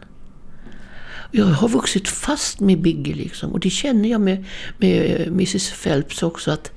Jag 1.31 1.45
har 1.45 1.69
vuxit 1.69 2.07
fast 2.07 2.59
med 2.59 2.81
Biggie 2.81 3.15
liksom. 3.15 3.51
Och 3.51 3.59
det 3.59 3.69
känner 3.69 4.09
jag 4.09 4.21
med, 4.21 4.45
med 4.77 5.21
eh, 5.21 5.27
Mrs 5.27 5.83
Phelps 5.83 6.23
också. 6.23 6.51
att 6.51 6.71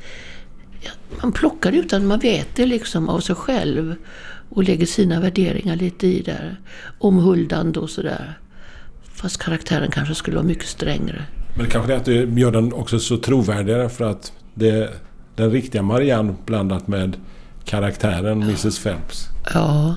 ja, 0.80 0.90
Man 1.22 1.32
plockar 1.32 1.72
utan 1.72 2.06
man 2.06 2.18
vet 2.18 2.56
det 2.56 2.66
liksom 2.66 3.08
av 3.08 3.20
sig 3.20 3.34
själv. 3.34 3.94
Och 4.48 4.64
lägger 4.64 4.86
sina 4.86 5.20
värderingar 5.20 5.76
lite 5.76 6.06
i 6.06 6.22
där. 6.22 6.60
Omhuldande 6.98 7.80
och 7.80 7.90
sådär. 7.90 8.38
Fast 9.14 9.38
karaktären 9.38 9.90
kanske 9.90 10.14
skulle 10.14 10.36
vara 10.36 10.46
mycket 10.46 10.68
strängare. 10.68 11.24
Men 11.56 11.64
det 11.64 11.70
kanske 11.70 11.92
är 11.92 11.96
att 11.96 12.04
det 12.04 12.40
gör 12.40 12.52
den 12.52 12.72
också 12.72 12.98
så 12.98 13.16
trovärdigare 13.16 13.88
för 13.88 14.04
att 14.04 14.32
det 14.54 14.68
är 14.68 14.90
den 15.36 15.50
riktiga 15.50 15.82
Marianne 15.82 16.34
blandat 16.46 16.88
med 16.88 17.16
karaktären 17.64 18.42
Mrs 18.42 18.78
Phelps. 18.82 19.28
Ja. 19.54 19.96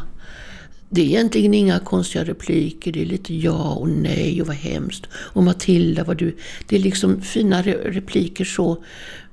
Det 0.89 1.02
är 1.02 1.06
egentligen 1.06 1.54
inga 1.54 1.80
konstiga 1.80 2.24
repliker. 2.24 2.91
Det 2.91 3.02
är 3.02 3.06
lite 3.06 3.36
ja 3.36 3.74
och 3.74 3.89
nej 3.89 4.41
och 4.41 4.48
vad 4.48 4.56
hemskt. 4.56 5.06
Och 5.13 5.43
Matilda, 5.43 6.04
vad 6.04 6.17
du... 6.17 6.38
Det 6.67 6.76
är 6.76 6.80
liksom 6.80 7.22
fina 7.22 7.62
re- 7.62 7.91
repliker 7.91 8.46
så. 8.46 8.84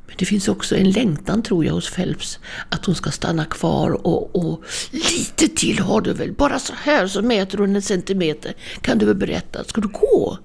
Men 0.06 0.16
det 0.18 0.24
finns 0.24 0.48
också 0.48 0.76
en 0.76 0.90
längtan 0.90 1.42
tror 1.42 1.64
jag 1.64 1.72
hos 1.72 1.90
Phelps. 1.90 2.38
Att 2.68 2.84
hon 2.84 2.94
ska 2.94 3.10
stanna 3.10 3.44
kvar 3.44 4.06
och, 4.06 4.36
och 4.36 4.64
lite 4.90 5.48
till 5.56 5.78
har 5.78 6.00
du 6.00 6.12
väl. 6.12 6.32
Bara 6.32 6.58
så 6.58 6.72
här 6.82 7.06
så 7.06 7.22
mäter 7.22 7.58
hon 7.58 7.76
en 7.76 7.82
centimeter. 7.82 8.54
Kan 8.80 8.98
du 8.98 9.06
väl 9.06 9.14
berätta? 9.16 9.64
Ska 9.64 9.80
du 9.80 9.88
gå? 9.88 10.38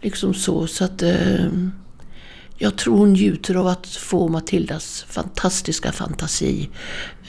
Liksom 0.00 0.34
så. 0.34 0.66
Så 0.66 0.84
att... 0.84 1.02
Eh, 1.02 1.48
jag 2.60 2.76
tror 2.76 2.98
hon 2.98 3.12
njuter 3.12 3.54
av 3.54 3.66
att 3.66 3.86
få 3.86 4.28
Matildas 4.28 5.04
fantastiska 5.08 5.92
fantasi 5.92 6.70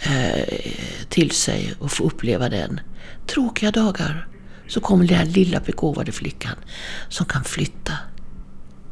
eh, 0.04 0.74
till 1.10 1.32
sig 1.32 1.74
och 1.80 1.92
få 1.92 2.04
uppleva 2.04 2.50
den. 2.50 2.80
Tråkiga 3.28 3.72
dagar 3.72 4.28
så 4.68 4.80
kommer 4.80 5.08
den 5.08 5.18
här 5.18 5.26
lilla 5.26 5.60
begåvade 5.60 6.12
flickan 6.12 6.56
som 7.10 7.26
kan 7.26 7.44
flytta 7.44 7.94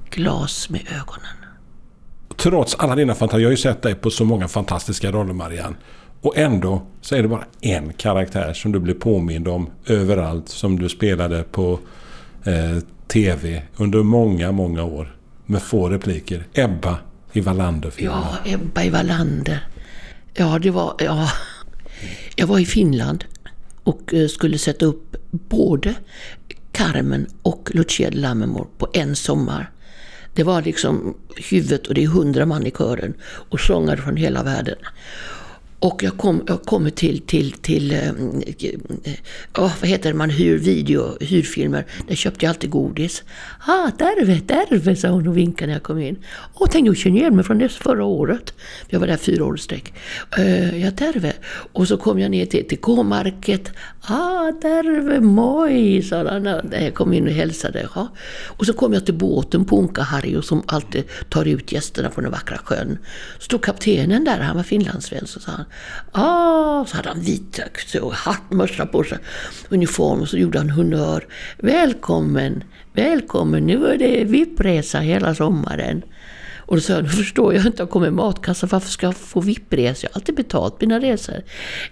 glas 0.10 0.70
med 0.70 0.82
ögonen. 0.82 1.36
Trots 2.38 2.76
alla 2.76 2.96
dina 2.96 3.16
fantasier, 3.16 3.42
jag 3.42 3.48
har 3.48 3.52
ju 3.52 3.58
sett 3.58 3.82
dig 3.82 3.96
på 3.96 4.10
så 4.10 4.26
många 4.26 4.48
fantastiska 4.48 5.12
roller 5.12 5.34
Marianne. 5.34 5.76
Och 6.22 6.38
ändå 6.38 6.82
så 7.02 7.16
är 7.16 7.22
det 7.22 7.28
bara 7.28 7.46
en 7.62 7.94
karaktär 7.94 8.54
som 8.54 8.72
du 8.72 8.80
blir 8.80 8.94
påmind 8.94 9.48
om 9.48 9.70
överallt 9.86 10.50
som 10.50 10.80
du 10.80 10.90
spelade 10.90 11.44
på 11.44 11.80
eh, 12.44 12.78
TV 13.08 13.62
under 13.76 14.04
många, 14.04 14.52
många 14.52 14.84
år. 14.84 15.16
Med 15.46 15.62
få 15.62 15.90
repliker. 15.90 16.48
Ebba 16.54 16.98
i 17.34 17.42
Wallander-filmen. 17.42 18.18
Ja, 18.18 18.52
Ebba 18.52 18.84
i 18.84 18.90
Wallander. 18.90 19.68
Ja, 20.34 20.60
det 20.60 20.72
var... 20.72 20.96
Ja. 21.00 21.30
Jag 22.36 22.48
var 22.48 22.60
i 22.60 22.66
Finland 22.66 23.26
och 23.84 24.14
eh, 24.14 24.28
skulle 24.28 24.58
sätta 24.58 24.86
upp 24.86 25.16
både 25.32 25.96
Carmen 26.72 27.28
och 27.42 27.70
Lucia 27.74 28.10
de 28.10 28.18
Lammermoor 28.18 28.68
på 28.78 28.88
en 28.94 29.16
sommar. 29.16 29.72
Det 30.34 30.44
var 30.44 30.62
liksom 30.62 31.18
huvudet 31.50 31.88
och 31.88 31.94
det 31.94 32.04
är 32.04 32.08
hundra 32.08 32.46
man 32.46 32.68
i 32.68 32.72
kören 32.72 33.14
och 33.24 33.60
sångare 33.60 33.98
från 33.98 34.18
hela 34.18 34.44
världen. 34.44 34.76
Och 35.80 36.04
jag, 36.04 36.18
kom, 36.18 36.44
jag 36.48 36.62
kommer 36.62 36.90
till, 36.90 37.22
till, 37.22 37.52
till 37.52 37.92
äh, 37.92 38.08
äh, 38.08 38.14
vad 39.54 39.90
heter 39.90 40.10
det, 40.10 40.18
man 40.18 40.30
hyr 40.30 40.58
video, 40.58 41.18
hyrfilmer. 41.20 41.86
Där 42.08 42.16
köpte 42.16 42.46
jag 42.46 42.50
alltid 42.50 42.70
godis. 42.70 43.24
Ah, 43.68 43.92
Terve, 43.92 44.40
Terve, 44.40 44.96
sa 44.96 45.08
hon 45.08 45.28
och 45.28 45.38
vinkade 45.38 45.68
när 45.68 45.74
jag 45.74 45.84
kom 45.84 46.00
in. 46.00 46.18
Åh, 46.54 46.70
tänkte 46.70 46.90
jag 46.90 46.98
känner 46.98 47.18
igen 47.18 47.36
mig 47.36 47.46
från 47.46 47.58
det 47.58 47.70
förra 47.70 48.06
året. 48.06 48.54
Jag 48.88 49.00
var 49.00 49.08
där 49.08 49.18
fyra 49.18 49.46
år 49.46 49.56
i 49.56 49.60
sträck. 49.60 49.94
Uh, 50.40 50.84
ja, 50.84 50.92
Terve. 50.92 51.34
Och 51.74 51.88
så 51.88 51.98
kom 51.98 52.20
jag 52.20 52.32
ner 52.32 52.46
till, 52.46 52.68
till 52.68 52.78
K-market. 52.78 53.72
Ah, 54.02 54.52
Terve, 54.62 55.20
moj, 55.20 56.04
sa 56.04 56.30
han 56.30 56.44
när 56.44 56.82
jag 56.84 56.94
kom 56.94 57.14
in 57.14 57.28
och 57.28 57.34
hälsade. 57.34 57.88
Ja. 57.96 58.08
Och 58.46 58.66
så 58.66 58.74
kom 58.74 58.94
jag 58.94 59.06
till 59.06 59.14
båten 59.14 59.66
på 59.66 59.78
Onka-Harjo 59.78 60.42
som 60.42 60.64
alltid 60.66 61.04
tar 61.30 61.46
ut 61.46 61.72
gästerna 61.72 62.12
från 62.12 62.24
den 62.24 62.32
vackra 62.32 62.58
sjön. 62.58 62.98
Stod 63.40 63.64
kaptenen 63.64 64.24
där, 64.24 64.40
han 64.40 64.56
var 64.56 64.64
finlandssvensk, 64.64 65.34
så 65.34 65.40
sa 65.40 65.52
han 65.52 65.66
Ah, 66.12 66.86
så 66.86 66.96
hade 66.98 67.10
han 67.10 67.22
vitökt 67.22 67.96
och 67.96 68.14
hatt, 68.14 68.52
mössa 68.52 68.86
på 68.86 69.04
sig, 69.04 69.18
uniform 69.70 70.22
och 70.22 70.28
så 70.28 70.38
gjorde 70.38 70.58
han 70.58 70.70
honnör. 70.70 71.26
Välkommen, 71.58 72.64
välkommen, 72.94 73.66
nu 73.66 73.88
är 73.88 73.98
det 73.98 74.24
VIP-resa 74.24 75.00
hela 75.00 75.36
sommaren. 75.36 76.02
Och 76.58 76.76
då 76.76 76.82
sa 76.82 76.94
jag, 76.94 77.04
nu 77.04 77.10
förstår 77.10 77.54
jag 77.54 77.66
inte, 77.66 77.82
jag 77.82 77.90
kommer 77.90 78.10
matkassa, 78.10 78.68
varför 78.68 78.90
ska 78.90 79.06
jag 79.06 79.18
få 79.18 79.42
VIP-resa? 79.42 80.00
Jag 80.08 80.10
har 80.10 80.16
alltid 80.16 80.36
betalt 80.36 80.82
mina 80.82 81.00
resor. 81.00 81.44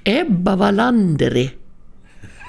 Ebba 0.03 0.55
Wallanderi. 0.55 1.51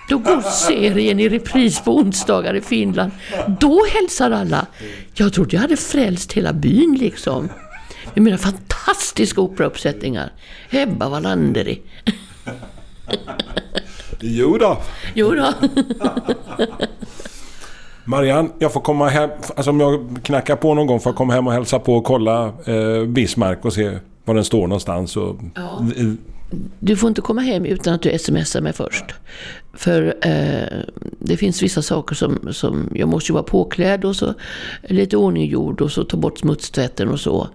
Då 0.08 0.18
går 0.18 0.40
serien 0.40 1.20
i 1.20 1.28
repris 1.28 1.80
på 1.80 1.96
onsdagar 1.96 2.54
i 2.54 2.60
Finland. 2.60 3.12
Då 3.60 3.84
hälsar 3.94 4.30
alla. 4.30 4.66
Jag 5.14 5.32
trodde 5.32 5.56
jag 5.56 5.60
hade 5.60 5.76
frälst 5.76 6.32
hela 6.32 6.52
byn 6.52 6.96
liksom. 7.00 7.48
Med 8.14 8.24
mina 8.24 8.38
fantastiska 8.86 9.40
operauppsättningar. 9.40 10.32
Ebba 10.70 11.08
Wallanderi. 11.08 11.82
Jo 14.20 14.58
då. 14.58 14.78
Jo 15.14 15.34
då. 15.34 15.52
Marianne, 18.04 18.48
jag 18.58 18.72
får 18.72 18.80
komma 18.80 19.08
hem. 19.08 19.30
Alltså 19.56 19.70
om 19.70 19.80
jag 19.80 20.18
knackar 20.22 20.56
på 20.56 20.74
någon 20.74 20.86
gång 20.86 21.00
får 21.00 21.10
jag 21.10 21.16
komma 21.16 21.32
hem 21.32 21.46
och 21.46 21.52
hälsa 21.52 21.78
på 21.78 21.94
och 21.96 22.04
kolla 22.04 22.52
eh, 22.64 23.04
Bismarck 23.06 23.64
och 23.64 23.72
se 23.72 23.98
var 24.24 24.34
den 24.34 24.44
står 24.44 24.66
någonstans. 24.66 25.16
Och, 25.16 25.36
Ja. 25.54 25.84
Du 26.78 26.96
får 26.96 27.08
inte 27.08 27.20
komma 27.20 27.40
hem 27.40 27.64
utan 27.64 27.94
att 27.94 28.02
du 28.02 28.18
smsar 28.18 28.60
mig 28.60 28.72
först. 28.72 29.04
För 29.74 30.14
eh, 30.22 30.78
det 31.18 31.36
finns 31.36 31.62
vissa 31.62 31.82
saker 31.82 32.14
som, 32.14 32.48
som 32.52 32.90
jag 32.94 33.08
måste 33.08 33.32
ju 33.32 33.34
vara 33.34 33.42
påklädd 33.44 34.04
och 34.04 34.16
så 34.16 34.34
lite 34.82 35.16
ordninggjord 35.16 35.80
och 35.80 35.92
så 35.92 36.04
ta 36.04 36.16
bort 36.16 36.38
smutstvätten 36.38 37.08
och 37.08 37.20
så. 37.20 37.48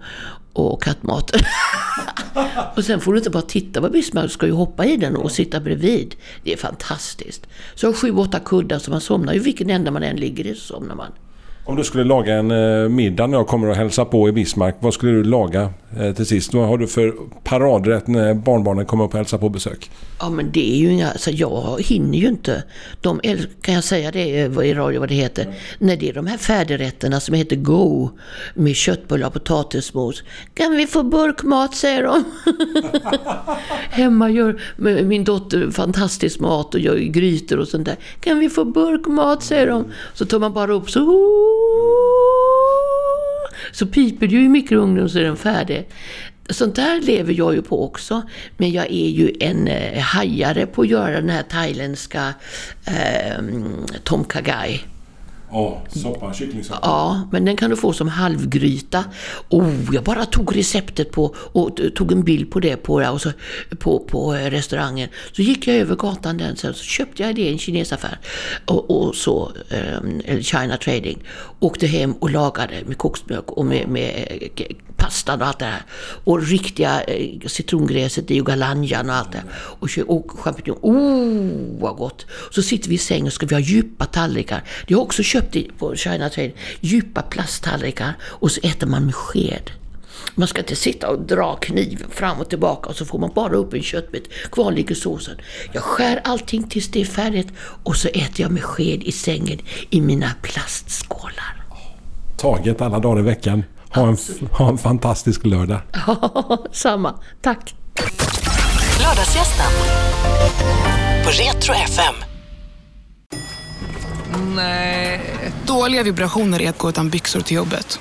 Och 0.52 0.82
kattmat. 0.82 1.30
och 2.76 2.84
sen 2.84 3.00
får 3.00 3.12
du 3.12 3.18
inte 3.18 3.30
bara 3.30 3.42
titta 3.42 3.80
på 3.80 3.88
Bismarck, 3.88 4.24
du 4.24 4.30
ska 4.30 4.46
ju 4.46 4.52
hoppa 4.52 4.86
i 4.86 4.96
den 4.96 5.16
och 5.16 5.32
sitta 5.32 5.60
bredvid. 5.60 6.14
Det 6.44 6.52
är 6.52 6.56
fantastiskt. 6.56 7.46
Så 7.74 7.86
jag 7.86 7.90
har 7.92 7.94
sju, 7.94 8.10
åtta 8.10 8.40
kuddar 8.40 8.78
så 8.78 8.90
man 8.90 9.00
somnar 9.00 9.32
ju 9.32 9.38
vilken 9.38 9.70
ända 9.70 9.90
man 9.90 10.02
än 10.02 10.16
ligger 10.16 10.46
i 10.46 10.54
så 10.54 10.60
somnar 10.60 10.94
man. 10.94 11.12
Om 11.64 11.76
du 11.76 11.84
skulle 11.84 12.04
laga 12.04 12.34
en 12.34 12.50
eh, 12.50 12.88
middag 12.88 13.26
när 13.26 13.38
jag 13.38 13.46
kommer 13.46 13.68
och 13.68 13.76
hälsa 13.76 14.04
på 14.04 14.28
i 14.28 14.32
Bismarck. 14.32 14.76
Vad 14.80 14.94
skulle 14.94 15.12
du 15.12 15.24
laga 15.24 15.70
eh, 15.98 16.14
till 16.14 16.26
sist? 16.26 16.54
Vad 16.54 16.68
har 16.68 16.78
du 16.78 16.86
för 16.86 17.14
paradrätt 17.44 18.06
när 18.06 18.34
barnbarnen 18.34 18.86
kommer 18.86 19.04
upp 19.04 19.10
och 19.10 19.16
hälsar 19.16 19.38
på 19.38 19.48
besök? 19.48 19.90
Ja 20.20 20.30
men 20.30 20.52
det 20.52 20.74
är 20.74 20.76
ju 20.76 20.92
inga, 20.92 21.10
alltså 21.10 21.30
jag 21.30 21.82
hinner 21.82 22.18
ju 22.18 22.28
inte. 22.28 22.62
De, 23.00 23.20
kan 23.60 23.74
jag 23.74 23.84
säga 23.84 24.10
det 24.10 24.40
eh, 24.40 24.64
i 24.64 24.74
radio 24.74 25.00
vad 25.00 25.08
det 25.08 25.14
heter? 25.14 25.54
När 25.78 25.96
det 25.96 26.08
är 26.08 26.12
de 26.12 26.26
här 26.26 26.38
färdigrätterna 26.38 27.20
som 27.20 27.34
heter 27.34 27.56
Go 27.56 28.10
med 28.54 28.76
köttbullar 28.76 29.26
och 29.26 29.32
potatismos. 29.32 30.22
Kan 30.54 30.76
vi 30.76 30.86
få 30.86 31.02
burkmat 31.02 31.74
säger 31.74 32.02
de. 32.02 32.24
Hemma 33.90 34.30
gör 34.30 34.60
min 35.02 35.24
dotter 35.24 35.70
fantastisk 35.70 36.40
mat 36.40 36.74
och 36.74 36.80
gör 36.80 36.96
grytor 36.96 37.58
och 37.58 37.68
sånt 37.68 37.84
där. 37.84 37.96
Kan 38.20 38.38
vi 38.38 38.48
få 38.48 38.64
burkmat 38.64 39.42
säger 39.42 39.66
de. 39.66 39.84
Så 40.14 40.26
tar 40.26 40.38
man 40.38 40.52
bara 40.52 40.72
upp 40.72 40.90
så 40.90 41.00
så 43.72 43.86
piper 43.86 44.26
det 44.26 44.32
ju 44.32 44.44
i 44.44 44.48
mikrougnen 44.48 45.08
så 45.08 45.18
är 45.18 45.22
den 45.22 45.36
färdig. 45.36 45.88
Sånt 46.48 46.76
där 46.76 47.00
lever 47.00 47.32
jag 47.32 47.54
ju 47.54 47.62
på 47.62 47.84
också. 47.84 48.22
Men 48.56 48.70
jag 48.70 48.86
är 48.86 49.08
ju 49.08 49.32
en 49.40 49.68
eh, 49.68 50.00
hajare 50.00 50.66
på 50.66 50.82
att 50.82 50.88
göra 50.88 51.20
den 51.20 51.30
här 51.30 51.42
thailändska 51.42 52.34
eh, 52.86 53.42
tom 54.02 54.24
kha 54.24 54.40
gai. 54.40 54.80
Ja, 55.52 55.82
soppa, 55.88 56.34
kycklingsoppa. 56.34 56.80
Ja, 56.82 57.28
men 57.32 57.44
den 57.44 57.56
kan 57.56 57.70
du 57.70 57.76
få 57.76 57.92
som 57.92 58.08
halvgryta. 58.08 59.04
Oh, 59.48 59.94
jag 59.94 60.04
bara 60.04 60.24
tog 60.24 60.56
receptet 60.56 61.10
på 61.10 61.34
och 61.36 61.80
tog 61.94 62.12
en 62.12 62.24
bild 62.24 62.50
på 62.50 62.60
det 62.60 62.76
på, 62.76 62.94
och 62.94 63.20
så, 63.20 63.32
på, 63.78 63.98
på 63.98 64.34
eh, 64.34 64.50
restaurangen. 64.50 65.08
Så 65.32 65.42
gick 65.42 65.66
jag 65.66 65.76
över 65.76 65.96
gatan 65.96 66.38
den 66.38 66.56
sen 66.56 66.74
så 66.74 66.84
köpte 66.84 67.22
jag 67.22 67.34
det 67.34 67.42
i 67.42 67.52
en 67.52 67.58
kinesaffär. 67.58 68.18
Och, 68.64 68.90
och 68.90 69.14
så, 69.14 69.52
ehm, 69.70 70.20
eller 70.24 70.42
China 70.42 70.76
Trading. 70.76 71.22
Åkte 71.60 71.86
hem 71.86 72.12
och 72.12 72.30
lagade 72.30 72.84
med 72.86 72.98
koksmjölk 72.98 73.50
och 73.50 73.66
med, 73.66 73.88
med 73.88 74.38
eh, 74.56 74.66
pastan 75.02 75.42
och 75.42 75.46
allt 75.46 75.58
det 75.58 75.64
här. 75.64 75.82
Och 76.24 76.42
riktiga 76.42 77.02
eh, 77.02 77.46
citrongräset 77.46 78.30
i 78.30 78.40
och 78.40 78.46
galanjan 78.46 79.10
och 79.10 79.16
allt 79.16 79.32
det. 79.32 79.42
Och, 79.52 79.88
och 80.06 80.30
champinjon. 80.30 80.78
Oh, 80.82 81.80
vad 81.80 81.96
gott! 81.96 82.26
Så 82.50 82.62
sitter 82.62 82.88
vi 82.88 82.94
i 82.94 82.98
sängen 82.98 83.26
och 83.26 83.32
ska 83.32 83.46
vi 83.46 83.54
ha 83.54 83.60
djupa 83.60 84.04
tallrikar. 84.04 84.62
Det 84.86 84.94
har 84.94 85.00
jag 85.00 85.06
också 85.06 85.22
köpt 85.22 85.56
i, 85.56 85.70
på 85.78 85.96
China 85.96 86.30
Trade. 86.30 86.52
Djupa 86.80 87.22
plasttallrikar. 87.22 88.12
Och 88.22 88.50
så 88.50 88.60
äter 88.62 88.86
man 88.86 89.04
med 89.04 89.14
sked. 89.14 89.70
Man 90.34 90.48
ska 90.48 90.60
inte 90.60 90.76
sitta 90.76 91.08
och 91.08 91.20
dra 91.20 91.56
kniven 91.56 92.10
fram 92.10 92.40
och 92.40 92.48
tillbaka 92.48 92.88
och 92.88 92.96
så 92.96 93.04
får 93.04 93.18
man 93.18 93.30
bara 93.34 93.56
upp 93.56 93.74
en 93.74 93.82
köttbit. 93.82 94.28
Kvar 94.52 94.72
ligger 94.72 94.94
såsen. 94.94 95.36
Jag 95.72 95.82
skär 95.82 96.20
allting 96.24 96.62
tills 96.62 96.88
det 96.88 97.00
är 97.00 97.04
färdigt 97.04 97.48
och 97.58 97.96
så 97.96 98.08
äter 98.08 98.40
jag 98.40 98.50
med 98.50 98.62
sked 98.62 99.02
i 99.02 99.12
sängen 99.12 99.58
i 99.90 100.00
mina 100.00 100.30
plastskålar. 100.42 101.64
Taget 102.36 102.80
alla 102.80 102.98
dagar 102.98 103.20
i 103.20 103.22
veckan. 103.22 103.64
Ha 103.94 104.08
en, 104.08 104.16
ha 104.50 104.68
en 104.68 104.78
fantastisk 104.78 105.46
lördag. 105.46 105.80
Samma. 106.72 107.14
Tack. 107.40 107.74
Lördagsgästen 109.00 109.72
på 111.24 111.30
Retro 111.30 111.74
FM. 111.74 112.14
Dåliga 115.66 116.02
vibrationer 116.02 116.62
är 116.62 116.68
att 116.68 116.78
gå 116.78 116.88
utan 116.88 117.10
byxor 117.10 117.40
till 117.40 117.56
jobbet. 117.56 118.00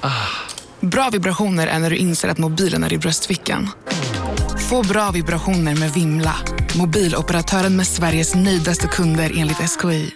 Bra 0.80 1.10
vibrationer 1.12 1.67
är 1.67 1.80
när 1.80 1.89
du 1.89 1.95
inser 1.95 2.30
att 2.30 2.38
mobilen 2.38 2.84
är 2.84 2.93
i 2.93 2.97
bröstfickan. 2.97 3.69
Få 4.69 4.84
bra 4.84 5.12
vibrationer 5.12 5.75
med 5.75 5.93
Vimla. 5.93 6.36
Mobiloperatören 6.77 7.75
med 7.75 7.88
Sveriges 7.88 8.36
nöjdaste 8.36 8.88
kunder 8.88 9.32
enligt 9.36 9.58
SKI. 9.58 10.13